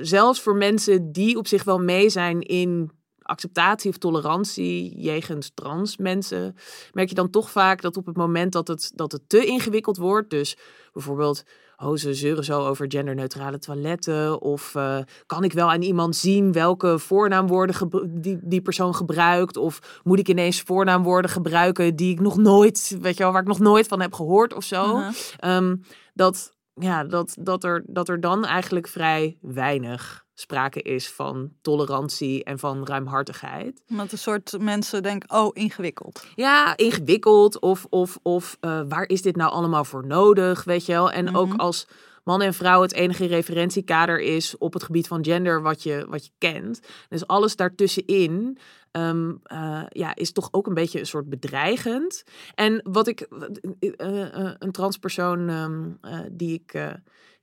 zelfs 0.00 0.40
voor 0.40 0.56
mensen 0.56 1.12
die 1.12 1.36
op 1.36 1.46
zich 1.46 1.64
wel 1.64 1.78
mee 1.78 2.10
zijn 2.10 2.40
in 2.40 2.90
acceptatie 3.22 3.90
of 3.90 3.98
tolerantie 3.98 5.00
jegens 5.00 5.50
trans 5.54 5.96
mensen, 5.96 6.56
merk 6.92 7.08
je 7.08 7.14
dan 7.14 7.30
toch 7.30 7.50
vaak 7.50 7.80
dat 7.80 7.96
op 7.96 8.06
het 8.06 8.16
moment 8.16 8.52
dat 8.52 8.68
het, 8.68 8.92
dat 8.94 9.12
het 9.12 9.28
te 9.28 9.44
ingewikkeld 9.44 9.96
wordt, 9.96 10.30
dus 10.30 10.56
bijvoorbeeld, 10.92 11.42
oh 11.82 11.96
ze 11.96 12.14
zeuren 12.14 12.44
zo 12.44 12.66
over 12.66 12.86
genderneutrale 12.88 13.58
toiletten, 13.58 14.40
of 14.40 14.74
eh, 14.74 14.98
kan 15.26 15.44
ik 15.44 15.52
wel 15.52 15.70
aan 15.70 15.82
iemand 15.82 16.16
zien 16.16 16.52
welke 16.52 16.98
voornaamwoorden 16.98 18.10
die, 18.20 18.38
die 18.42 18.60
persoon 18.60 18.94
gebruikt, 18.94 19.56
of 19.56 20.00
moet 20.02 20.18
ik 20.18 20.28
ineens 20.28 20.60
voornaamwoorden 20.60 21.30
gebruiken 21.30 21.96
die 21.96 22.12
ik 22.12 22.20
nog 22.20 22.36
nooit, 22.36 22.96
weet 23.00 23.16
je 23.16 23.22
wel, 23.22 23.32
waar 23.32 23.42
ik 23.42 23.48
nog 23.48 23.58
nooit 23.58 23.88
van 23.88 24.00
heb 24.00 24.14
gehoord 24.14 24.54
of 24.54 24.64
zo. 24.64 24.82
Aha. 24.82 25.10
Ehm, 25.36 25.76
dat, 26.14 26.56
ja, 26.74 27.04
dat, 27.04 27.36
dat, 27.40 27.64
er, 27.64 27.84
dat 27.86 28.08
er 28.08 28.20
dan 28.20 28.44
eigenlijk 28.44 28.88
vrij 28.88 29.38
weinig 29.40 30.26
sprake 30.40 30.82
is 30.82 31.10
van 31.10 31.52
tolerantie 31.62 32.44
en 32.44 32.58
van 32.58 32.86
ruimhartigheid. 32.86 33.82
Omdat 33.88 34.12
een 34.12 34.18
soort 34.18 34.56
mensen 34.60 35.02
denken, 35.02 35.38
oh, 35.38 35.50
ingewikkeld. 35.52 36.26
Ja, 36.34 36.76
ingewikkeld 36.76 37.60
of, 37.60 37.86
of, 37.90 38.18
of 38.22 38.56
eh, 38.60 38.80
waar 38.88 39.08
is 39.08 39.22
dit 39.22 39.36
nou 39.36 39.50
allemaal 39.50 39.84
voor 39.84 40.06
nodig, 40.06 40.64
weet 40.64 40.86
je 40.86 40.92
wel? 40.92 41.10
En 41.10 41.36
ook 41.36 41.48
Mhm. 41.48 41.56
als 41.60 41.86
man 42.24 42.42
en 42.42 42.54
vrouw 42.54 42.82
het 42.82 42.92
enige 42.92 43.26
referentiekader 43.26 44.20
is 44.20 44.58
op 44.58 44.72
het 44.72 44.82
gebied 44.82 45.06
van 45.06 45.24
gender 45.24 45.62
wat 45.62 45.82
je, 45.82 46.06
wat 46.08 46.24
je 46.24 46.30
kent. 46.38 46.80
Dus 47.08 47.26
alles 47.26 47.56
daartussenin 47.56 48.58
ehm, 48.90 49.32
eh, 49.42 49.82
ja, 49.88 50.14
is 50.14 50.32
toch 50.32 50.48
ook 50.50 50.66
een 50.66 50.74
beetje 50.74 50.98
een 50.98 51.06
soort 51.06 51.28
bedreigend. 51.28 52.24
En 52.54 52.80
wat 52.82 53.06
ik, 53.06 53.20
eh, 53.20 54.52
een 54.58 54.72
transpersoon 54.72 55.48
ehm, 55.48 55.90
eh, 56.00 56.20
die, 56.30 56.62
ik, 56.64 56.96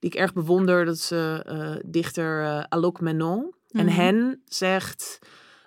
die 0.06 0.14
ik 0.14 0.20
erg 0.20 0.34
bewonder, 0.34 0.86
dat 0.86 0.96
is 0.96 1.12
eh, 1.12 1.46
eh, 1.74 1.80
dichter 1.86 2.44
eh, 2.44 2.64
Alok 2.70 3.02
Menon. 3.02 3.54
En 3.72 3.86
Mhm. 3.86 3.96
hen 3.96 4.42
zegt, 4.46 5.20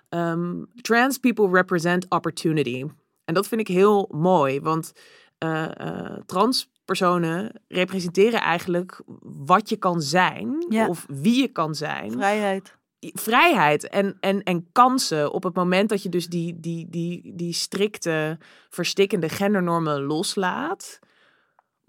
ehm, 0.09 0.63
trans 0.81 1.17
people 1.17 1.49
represent 1.51 2.05
opportunity. 2.09 2.85
En 3.25 3.33
dat 3.33 3.47
vind 3.47 3.61
ik 3.61 3.67
heel 3.67 4.09
mooi, 4.11 4.59
want 4.61 4.91
eh 5.37 6.17
transpersonen 6.25 7.61
representeren 7.67 8.41
eigenlijk 8.41 9.01
wat 9.47 9.69
je 9.69 9.75
kan 9.77 10.01
zijn 10.01 10.65
Ja. 10.69 10.87
of 10.87 11.05
wie 11.09 11.41
je 11.41 11.47
kan 11.47 11.75
zijn 11.75 12.11
Vrijheid. 12.11 12.77
vrijheid 12.99 13.89
en, 13.89 14.17
en, 14.19 14.43
en 14.43 14.67
kansen 14.71 15.31
op 15.31 15.43
het 15.43 15.55
moment 15.55 15.89
dat 15.89 16.03
je 16.03 16.09
dus 16.09 16.27
die, 16.27 16.59
die, 16.59 16.89
die, 16.89 17.31
die 17.35 17.53
strikte, 17.53 18.37
verstikkende 18.69 19.29
gendernormen 19.29 20.01
loslaat. 20.01 20.99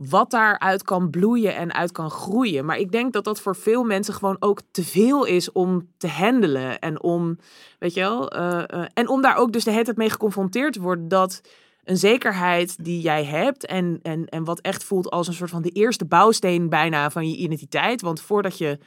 Wat 0.09 0.31
daaruit 0.31 0.83
kan 0.83 1.11
bloeien 1.11 1.57
en 1.57 1.75
uit 1.75 1.93
kan 1.93 2.11
groeien. 2.11 2.65
Maar 2.65 2.79
ik 2.79 2.93
denk 2.93 3.13
dat 3.13 3.25
dat 3.25 3.41
voor 3.41 3.57
veel 3.57 3.85
mensen 3.85 4.15
gewoon 4.15 4.37
ook 4.39 4.61
te 4.71 4.85
veel 4.85 5.25
is 5.25 5.53
om 5.53 5.89
te 5.97 6.09
handelen. 6.09 6.79
En 6.79 7.03
om, 7.03 7.39
weet 7.79 7.95
je 7.95 8.01
wel, 8.01 8.31
eh, 8.31 8.63
eh, 8.67 8.87
en 8.95 9.09
om 9.09 9.23
daar 9.23 9.37
ook 9.37 9.53
dus 9.53 9.65
de 9.65 9.71
hele 9.71 9.85
tijd 9.85 9.97
mee 9.97 10.11
geconfronteerd 10.11 10.73
te 10.73 10.81
worden 10.81 11.09
dat 11.09 11.41
een 11.85 11.97
zekerheid 11.97 12.85
die 12.85 13.01
jij 13.01 13.25
hebt 13.25 13.67
en, 13.67 13.99
en, 14.03 14.27
en 14.27 14.45
wat 14.45 14.61
echt 14.61 14.85
voelt 14.85 15.11
als 15.11 15.27
een 15.27 15.35
soort 15.35 15.51
van 15.51 15.63
de 15.63 15.71
eerste 15.71 16.05
bouwsteen 16.05 16.69
bijna 16.69 17.11
van 17.11 17.29
je 17.29 17.37
identiteit. 17.37 18.01
Want 18.01 18.21
voordat 18.21 18.59
je, 18.59 18.79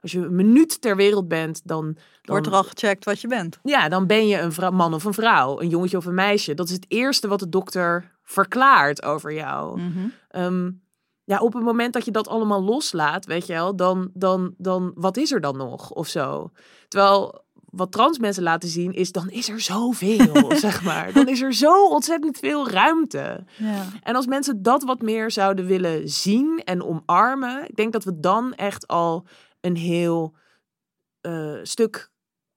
als 0.00 0.12
je 0.12 0.18
een 0.18 0.34
minuut 0.34 0.80
ter 0.80 0.96
wereld 0.96 1.28
bent, 1.28 1.60
dan, 1.64 1.84
dan 1.84 1.96
Wordt 2.22 2.46
er 2.46 2.52
al 2.52 2.64
gecheckt 2.64 3.04
wat 3.04 3.20
je 3.20 3.28
bent. 3.28 3.58
ja, 3.62 3.88
dan 3.88 4.06
ben 4.06 4.26
je 4.28 4.38
een 4.38 4.52
vrou- 4.52 4.72
man 4.72 4.94
of 4.94 5.04
een 5.04 5.14
vrouw, 5.14 5.60
een 5.60 5.68
jongetje 5.68 5.96
of 5.96 6.04
een 6.04 6.14
meisje. 6.14 6.54
Dat 6.54 6.68
is 6.68 6.74
het 6.74 6.86
eerste 6.88 7.28
wat 7.28 7.38
de 7.38 7.48
dokter 7.48 8.18
verklaart 8.30 9.02
over 9.02 9.32
jou. 9.32 9.80
Mhm. 9.80 10.08
Ehm, 10.28 10.70
ja, 11.24 11.38
op 11.38 11.52
het 11.52 11.62
moment 11.62 11.92
dat 11.92 12.04
je 12.04 12.10
dat 12.10 12.28
allemaal 12.28 12.62
loslaat, 12.62 13.24
weet 13.24 13.46
je 13.46 13.52
wel, 13.52 13.76
dan, 13.76 14.10
dan, 14.14 14.54
dan 14.58 14.92
wat 14.94 15.16
is 15.16 15.32
er 15.32 15.40
dan 15.40 15.56
nog 15.56 15.90
of 15.90 16.08
zo? 16.08 16.50
Terwijl 16.88 17.44
wat 17.70 17.92
trans 17.92 18.18
mensen 18.18 18.42
laten 18.42 18.68
zien 18.68 18.92
is, 18.92 19.12
dan 19.12 19.30
is 19.30 19.48
er 19.48 19.60
zoveel, 19.60 20.52
zeg 20.66 20.82
maar. 20.82 21.12
Dan 21.12 21.28
is 21.28 21.40
er 21.40 21.54
zo 21.54 21.88
ontzettend 21.88 22.38
veel 22.38 22.68
ruimte. 22.68 23.44
Ja. 23.56 23.84
En 24.02 24.14
als 24.14 24.26
mensen 24.26 24.62
dat 24.62 24.82
wat 24.82 25.02
meer 25.02 25.30
zouden 25.30 25.66
willen 25.66 26.08
zien 26.08 26.62
en 26.64 26.82
omarmen, 26.82 27.68
ik 27.68 27.76
denk 27.76 27.92
dat 27.92 28.04
we 28.04 28.20
dan 28.20 28.54
echt 28.54 28.86
al 28.86 29.26
een 29.60 29.76
heel 29.76 30.34
eh, 31.20 31.58
stuk 31.62 32.10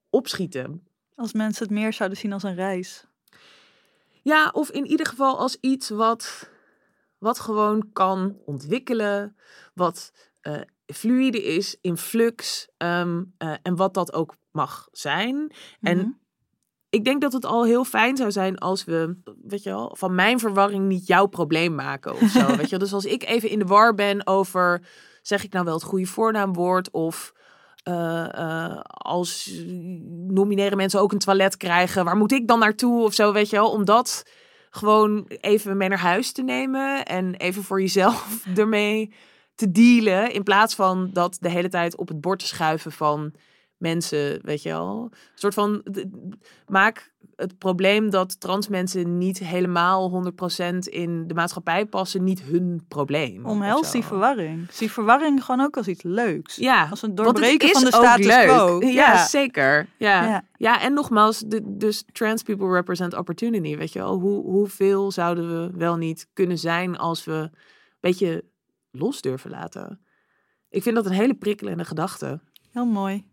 opschieten. 0.10 0.88
Als 1.16 1.34
mensen 1.34 1.64
het 1.64 1.74
meer 1.74 1.94
zouden 1.94 2.18
zien 2.18 2.34
als 2.34 2.44
een 2.44 2.56
reis. 2.56 3.06
Ja, 4.24 4.50
of 4.54 4.70
in 4.72 4.86
ieder 4.86 5.06
geval 5.06 5.40
als 5.40 5.58
iets 5.62 5.90
wat, 5.90 6.50
wat 7.18 7.40
gewoon 7.40 7.90
kan 7.94 8.38
ontwikkelen, 8.46 9.36
wat 9.74 10.12
eh, 10.42 10.62
fluide 10.86 11.44
is, 11.44 11.78
in 11.82 11.98
flux 11.98 12.68
ehm, 12.78 13.24
eh, 13.38 13.54
en 13.62 13.76
wat 13.76 13.94
dat 13.94 14.14
ook 14.14 14.36
mag 14.52 14.88
zijn. 14.92 15.52
En 15.82 15.98
Mhm. 15.98 16.08
ik 16.90 17.04
denk 17.06 17.22
dat 17.22 17.34
het 17.34 17.46
al 17.46 17.66
heel 17.66 17.84
fijn 17.86 18.18
zou 18.18 18.32
zijn 18.32 18.58
als 18.58 18.84
we, 18.84 19.18
weet 19.44 19.64
je 19.64 19.70
wel, 19.70 19.96
van 20.00 20.16
mijn 20.16 20.40
verwarring 20.40 20.88
niet 20.88 21.08
jouw 21.08 21.26
probleem 21.26 21.76
maken 21.76 22.14
of 22.14 22.30
zo. 22.30 22.46
weet 22.56 22.64
je 22.64 22.70
wel? 22.70 22.80
Dus 22.80 22.94
als 22.94 23.06
ik 23.06 23.24
even 23.24 23.50
in 23.50 23.60
de 23.60 23.66
war 23.66 23.94
ben 23.94 24.28
over, 24.28 24.88
zeg 25.22 25.44
ik 25.44 25.54
nou 25.54 25.66
wel 25.66 25.74
het 25.74 25.84
goede 25.84 26.06
voornaamwoord 26.06 26.92
of 26.92 27.34
eh, 27.84 28.34
eh, 28.34 28.80
als 28.88 29.52
nomineren 30.28 30.78
mensen 30.78 31.00
ook 31.00 31.12
een 31.12 31.20
toilet 31.20 31.58
krijgen, 31.58 32.06
waar 32.06 32.18
moet 32.18 32.32
ik 32.32 32.48
dan 32.48 32.60
naartoe 32.60 33.04
of 33.04 33.14
zo, 33.14 33.34
weet 33.34 33.50
je 33.50 33.56
wel? 33.56 33.72
Om 33.72 33.86
dat 33.86 34.26
gewoon 34.70 35.26
even 35.28 35.78
mee 35.78 35.90
naar 35.90 36.00
huis 36.00 36.32
te 36.32 36.44
nemen 36.44 37.06
en 37.06 37.36
even 37.36 37.64
voor 37.64 37.82
jezelf 37.82 38.46
ermee 38.56 39.14
te 39.56 39.72
dealen, 39.72 40.32
in 40.32 40.44
plaats 40.44 40.76
van 40.76 41.10
dat 41.14 41.38
de 41.40 41.50
hele 41.50 41.70
tijd 41.70 41.98
op 41.98 42.08
het 42.08 42.22
bord 42.22 42.40
te 42.40 42.48
schuiven 42.48 42.92
van 42.92 43.34
mensen, 43.84 44.40
weet 44.42 44.62
je 44.62 44.70
wel. 44.70 45.04
Een 45.12 45.18
soort 45.36 45.54
van, 45.54 45.84
maak 46.68 47.12
het 47.36 47.58
probleem 47.58 48.10
dat 48.10 48.40
trans 48.40 48.68
mensen 48.68 49.18
niet 49.18 49.40
helemaal 49.40 50.24
100% 50.72 50.78
in 50.80 51.28
de 51.28 51.34
maatschappij 51.34 51.86
passen, 51.86 52.24
niet 52.24 52.42
hun 52.42 52.86
probleem. 52.88 53.46
of 53.46 53.52
Omhels 53.52 53.86
zo. 53.88 53.92
die 53.94 54.04
verwarring. 54.04 54.68
Zie 54.72 54.92
verwarring 54.92 55.44
gewoon 55.46 55.66
ook 55.66 55.78
als 55.78 55.88
iets 55.88 56.04
leuks. 56.04 56.56
Ja, 56.56 56.88
Als 56.90 57.02
een 57.02 57.16
doorbreken 57.16 57.70
van 57.70 57.82
de 57.82 57.88
ook 57.88 58.04
status 58.04 58.26
leuk. 58.26 58.48
quo. 58.48 58.80
Ja, 59.02 59.26
zeker. 59.26 59.88
Ja. 59.98 60.24
Ja. 60.26 60.44
Ja. 60.58 60.82
en 60.82 60.94
nogmaals, 60.94 61.40
de, 61.40 61.62
dus 61.78 62.04
trans 62.12 62.44
people 62.44 62.72
represent 62.72 63.16
opportunity, 63.18 63.78
weet 63.78 63.94
je 63.94 64.00
wel. 64.00 64.20
Hoe, 64.20 64.44
hoeveel 64.44 65.12
zouden 65.12 65.50
we 65.50 65.78
wel 65.78 65.96
niet 65.96 66.28
kunnen 66.34 66.58
zijn 66.58 66.98
als 66.98 67.24
we 67.26 67.34
een 67.34 67.52
beetje 68.00 68.44
los 68.92 69.22
durven 69.22 69.50
laten? 69.50 70.00
Ik 70.70 70.84
vind 70.84 70.96
dat 70.96 71.06
een 71.06 71.12
hele 71.12 71.36
prikkelende 71.36 71.86
gedachte. 71.86 72.40
Heel 72.72 72.86
mooi. 72.86 73.26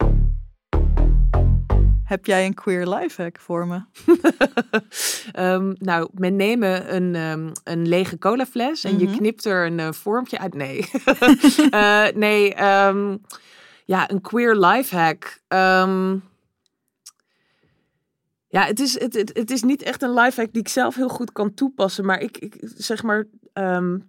Heb 2.10 2.26
jij 2.26 2.46
een 2.46 2.54
queer 2.54 2.86
lifehack 2.86 3.38
voor 3.38 3.66
me? 3.66 3.80
Ehm, 5.32 5.74
nou, 5.78 6.08
men 6.14 6.36
nemen 6.36 6.94
een, 6.94 7.14
ehm, 7.14 7.50
een 7.64 7.88
lege 7.88 8.18
colafles 8.18 8.84
en 8.84 8.98
je 8.98 9.06
Mhm. 9.06 9.16
knipt 9.16 9.44
er 9.44 9.66
een 9.66 9.78
eh, 9.80 9.92
vormpje 9.92 10.38
uit. 10.38 10.54
Nee. 10.54 10.84
Eh, 11.70 12.06
nee, 12.14 12.54
ehm, 12.54 13.16
ja, 13.84 14.10
een 14.10 14.20
queer 14.20 14.54
lifehack. 14.56 15.40
Ja, 18.48 18.64
het 18.66 18.80
is, 18.80 19.00
het, 19.00 19.14
het, 19.14 19.30
het 19.36 19.50
is 19.50 19.62
niet 19.62 19.82
echt 19.82 20.02
een 20.02 20.14
lifehack 20.14 20.52
die 20.52 20.62
ik 20.62 20.68
zelf 20.68 20.94
heel 20.94 21.08
goed 21.08 21.32
kan 21.32 21.54
toepassen. 21.54 22.04
Maar 22.06 22.20
ik, 22.20 22.38
ik 22.38 22.56
zeg 22.62 23.02
maar, 23.02 23.26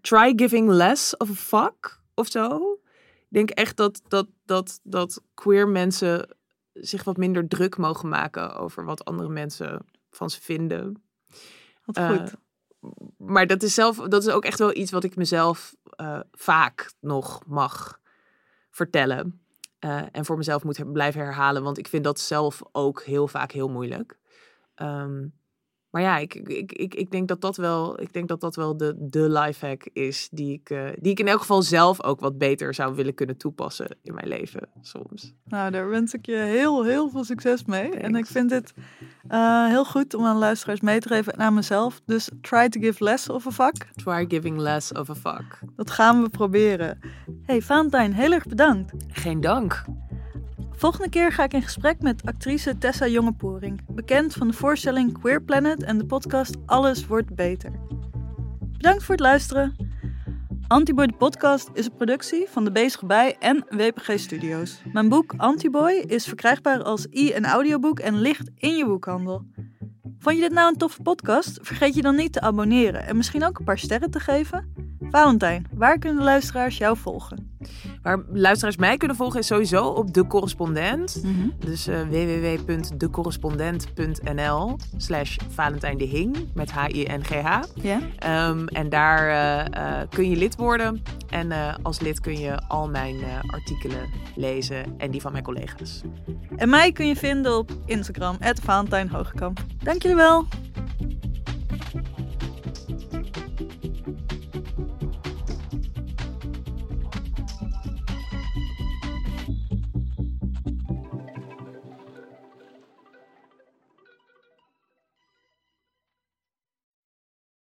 try 0.02 0.34
giving 0.36 0.70
less 0.70 1.18
of 1.18 1.30
a 1.30 1.34
fuck 1.34 2.00
of 2.14 2.28
zo. 2.28 2.78
Ik 3.20 3.28
denk 3.38 3.50
echt 3.50 3.78
dat, 3.78 4.02
dat, 4.08 4.28
dat, 4.46 4.80
dat 4.84 5.22
queer 5.34 5.68
mensen 5.68 6.36
zich 6.74 7.04
wat 7.04 7.18
minder 7.18 7.48
druk 7.48 7.78
mogen 7.78 8.10
maken 8.10 8.56
over 8.56 8.86
wat 8.86 9.06
andere 9.06 9.30
mensen 9.30 9.86
van 10.10 10.30
ze 10.30 10.42
vinden. 10.42 11.04
Wat 11.86 11.98
Eh, 11.98 12.10
goed. 12.10 12.36
maar 13.18 13.48
dat 13.48 13.64
is, 13.64 13.74
zelf, 13.74 13.98
dat 13.98 14.24
is 14.24 14.34
ook 14.34 14.46
echt 14.46 14.60
wel 14.60 14.76
iets 14.76 14.92
wat 14.92 15.04
ik 15.04 15.16
mezelf 15.16 15.76
eh, 15.96 16.20
vaak 16.32 16.92
nog 17.00 17.44
mag 17.46 18.00
vertellen. 18.70 19.42
Eh, 19.80 20.04
en 20.12 20.26
voor 20.26 20.38
mezelf 20.38 20.64
moet 20.64 20.92
blijven 20.92 21.22
herhalen, 21.22 21.64
want 21.64 21.78
ik 21.78 21.88
vind 21.88 22.04
dat 22.04 22.20
zelf 22.20 22.62
ook 22.72 23.02
heel 23.04 23.28
vaak 23.28 23.52
heel 23.52 23.70
moeilijk. 23.70 24.20
Ehm, 24.76 25.28
maar 25.92 26.02
ja, 26.02 26.18
ik, 26.18 26.36
ik, 26.36 26.72
ik, 26.72 26.94
ik 26.96 27.12
denk 27.12 27.28
dat 27.28 27.42
dat 27.42 27.58
wel, 27.58 28.02
ik 28.02 28.14
denk 28.14 28.28
dat 28.28 28.42
dat 28.42 28.56
wel 28.56 28.78
de, 28.78 28.96
de 28.98 29.30
lifehack 29.30 29.90
is 29.94 30.30
die 30.32 30.54
ik, 30.54 30.70
eh, 30.70 30.88
die 31.00 31.12
ik 31.12 31.20
in 31.20 31.28
elk 31.28 31.40
geval 31.40 31.62
zelf 31.62 32.04
ook 32.04 32.20
wat 32.20 32.38
beter 32.38 32.74
zou 32.74 32.96
willen 32.96 33.14
kunnen 33.14 33.38
toepassen 33.38 33.98
in 34.04 34.14
mijn 34.14 34.28
leven 34.28 34.70
soms. 34.82 35.34
Nou, 35.46 35.72
daar 35.72 35.90
wens 35.90 36.14
ik 36.14 36.26
je 36.26 36.36
heel, 36.36 36.84
heel 36.84 37.10
veel 37.10 37.24
succes 37.24 37.66
mee. 37.66 37.90
En 37.90 38.16
ik 38.16 38.26
vind 38.26 38.50
dit 38.50 38.74
eh, 39.28 39.68
heel 39.68 39.86
goed 39.86 40.14
om 40.14 40.26
aan 40.26 40.38
luisteraars 40.38 40.82
mee 40.82 41.00
te 41.00 41.08
geven 41.08 41.34
en 41.34 41.40
aan 41.40 41.54
mezelf. 41.54 42.02
Dus 42.06 42.30
try 42.42 42.70
to 42.70 42.80
give 42.80 43.04
less 43.04 43.30
of 43.30 43.48
a 43.48 43.52
fuck. 43.52 43.88
Try 43.96 44.26
giving 44.28 44.58
less 44.58 44.92
of 44.92 45.10
a 45.10 45.16
fuck. 45.16 45.60
Dat 45.76 45.92
gaan 45.92 46.22
we 46.22 46.30
proberen. 46.30 47.00
Hey, 47.44 47.62
Valentijn, 47.62 48.14
heel 48.14 48.32
erg 48.32 48.46
bedankt. 48.46 48.94
Geen 49.08 49.42
dank. 49.42 49.84
Volgende 50.70 51.10
keer 51.10 51.32
ga 51.32 51.44
ik 51.44 51.54
in 51.54 51.62
gesprek 51.62 52.02
met 52.02 52.26
actrice 52.26 52.78
Tessa 52.78 53.08
Jongeporing, 53.08 53.82
bekend 53.88 54.34
van 54.34 54.48
de 54.48 54.54
voorstelling 54.54 55.20
Queer 55.20 55.42
Planet 55.42 55.84
en 55.84 55.98
de 55.98 56.06
podcast 56.06 56.56
Alles 56.66 57.08
wordt 57.08 57.36
beter. 57.36 57.72
Bedankt 58.60 59.04
voor 59.04 59.16
het 59.16 59.24
luisteren. 59.24 59.76
Antiboy 60.68 61.06
de 61.06 61.14
podcast 61.14 61.70
is 61.74 61.86
een 61.86 61.96
productie 61.96 62.48
van 62.50 62.64
De 62.64 62.72
Bezige 62.72 63.06
Bij 63.06 63.36
en 63.40 63.66
WPG 63.70 64.20
Studios. 64.20 64.82
Mijn 64.94 65.10
boek 65.10 65.34
Antiboy 65.38 66.04
is 66.08 66.26
verkrijgbaar 66.26 66.84
als 66.84 67.08
e- 67.10 67.32
en 67.32 67.46
audioboek 67.46 68.00
en 68.00 68.22
ligt 68.22 68.50
in 68.56 68.76
je 68.76 68.86
boekhandel. 68.86 69.46
Vond 70.18 70.36
je 70.36 70.42
dit 70.42 70.52
nou 70.52 70.72
een 70.72 70.78
toffe 70.78 71.02
podcast? 71.02 71.60
Vergeet 71.62 71.96
je 71.96 72.02
dan 72.02 72.16
niet 72.16 72.34
te 72.34 72.42
abonneren 72.42 73.06
en 73.06 73.18
misschien 73.18 73.44
ook 73.44 73.60
een 73.60 73.66
paar 73.66 73.80
sterren 73.80 74.12
te 74.12 74.20
geven. 74.20 74.74
Valentijn, 75.00 75.68
waar 75.74 75.98
kunnen 75.98 76.24
luisteraars 76.24 76.78
jou 76.78 76.98
volgen? 76.98 77.51
Waar 78.02 78.20
luisteraars 78.32 78.78
mij 78.78 78.98
kunnen 78.98 79.18
volgen 79.18 79.40
is 79.40 79.48
sowieso 79.48 79.86
op 79.86 80.14
De 80.14 80.28
Correspondent. 80.28 81.24
Dus 81.60 81.88
eh 81.88 82.02
www.decorrespondent.nl 82.02 84.78
slash 84.98 85.38
Valentijn 85.50 85.98
de 85.98 86.06
Hing 86.06 86.38
met 86.54 86.72
H-I-N-G-H. 86.72 87.60
Ehm, 88.18 88.68
en 88.68 88.90
daar 88.90 89.30
eh, 89.30 90.00
eh, 90.00 90.08
kun 90.10 90.30
je 90.30 90.36
lid 90.36 90.56
worden. 90.56 91.04
En 91.30 91.52
als 91.82 92.00
lid 92.00 92.20
kun 92.20 92.40
je 92.40 92.68
al 92.68 92.90
mijn 92.90 93.16
artikelen 93.48 94.10
lezen 94.36 94.86
en 94.98 95.12
die 95.12 95.22
van 95.22 95.32
mijn 95.32 95.44
collega's. 95.44 96.02
En 96.56 96.70
mij 96.70 96.92
kun 96.92 97.08
je 97.08 97.16
vinden 97.16 97.58
op 97.58 97.72
Instagram, 97.86 98.38
Valentijn 98.62 99.10
Hogekamp. 99.10 99.60
Dank 99.84 100.02
jullie 100.02 100.18
wel! 100.18 100.48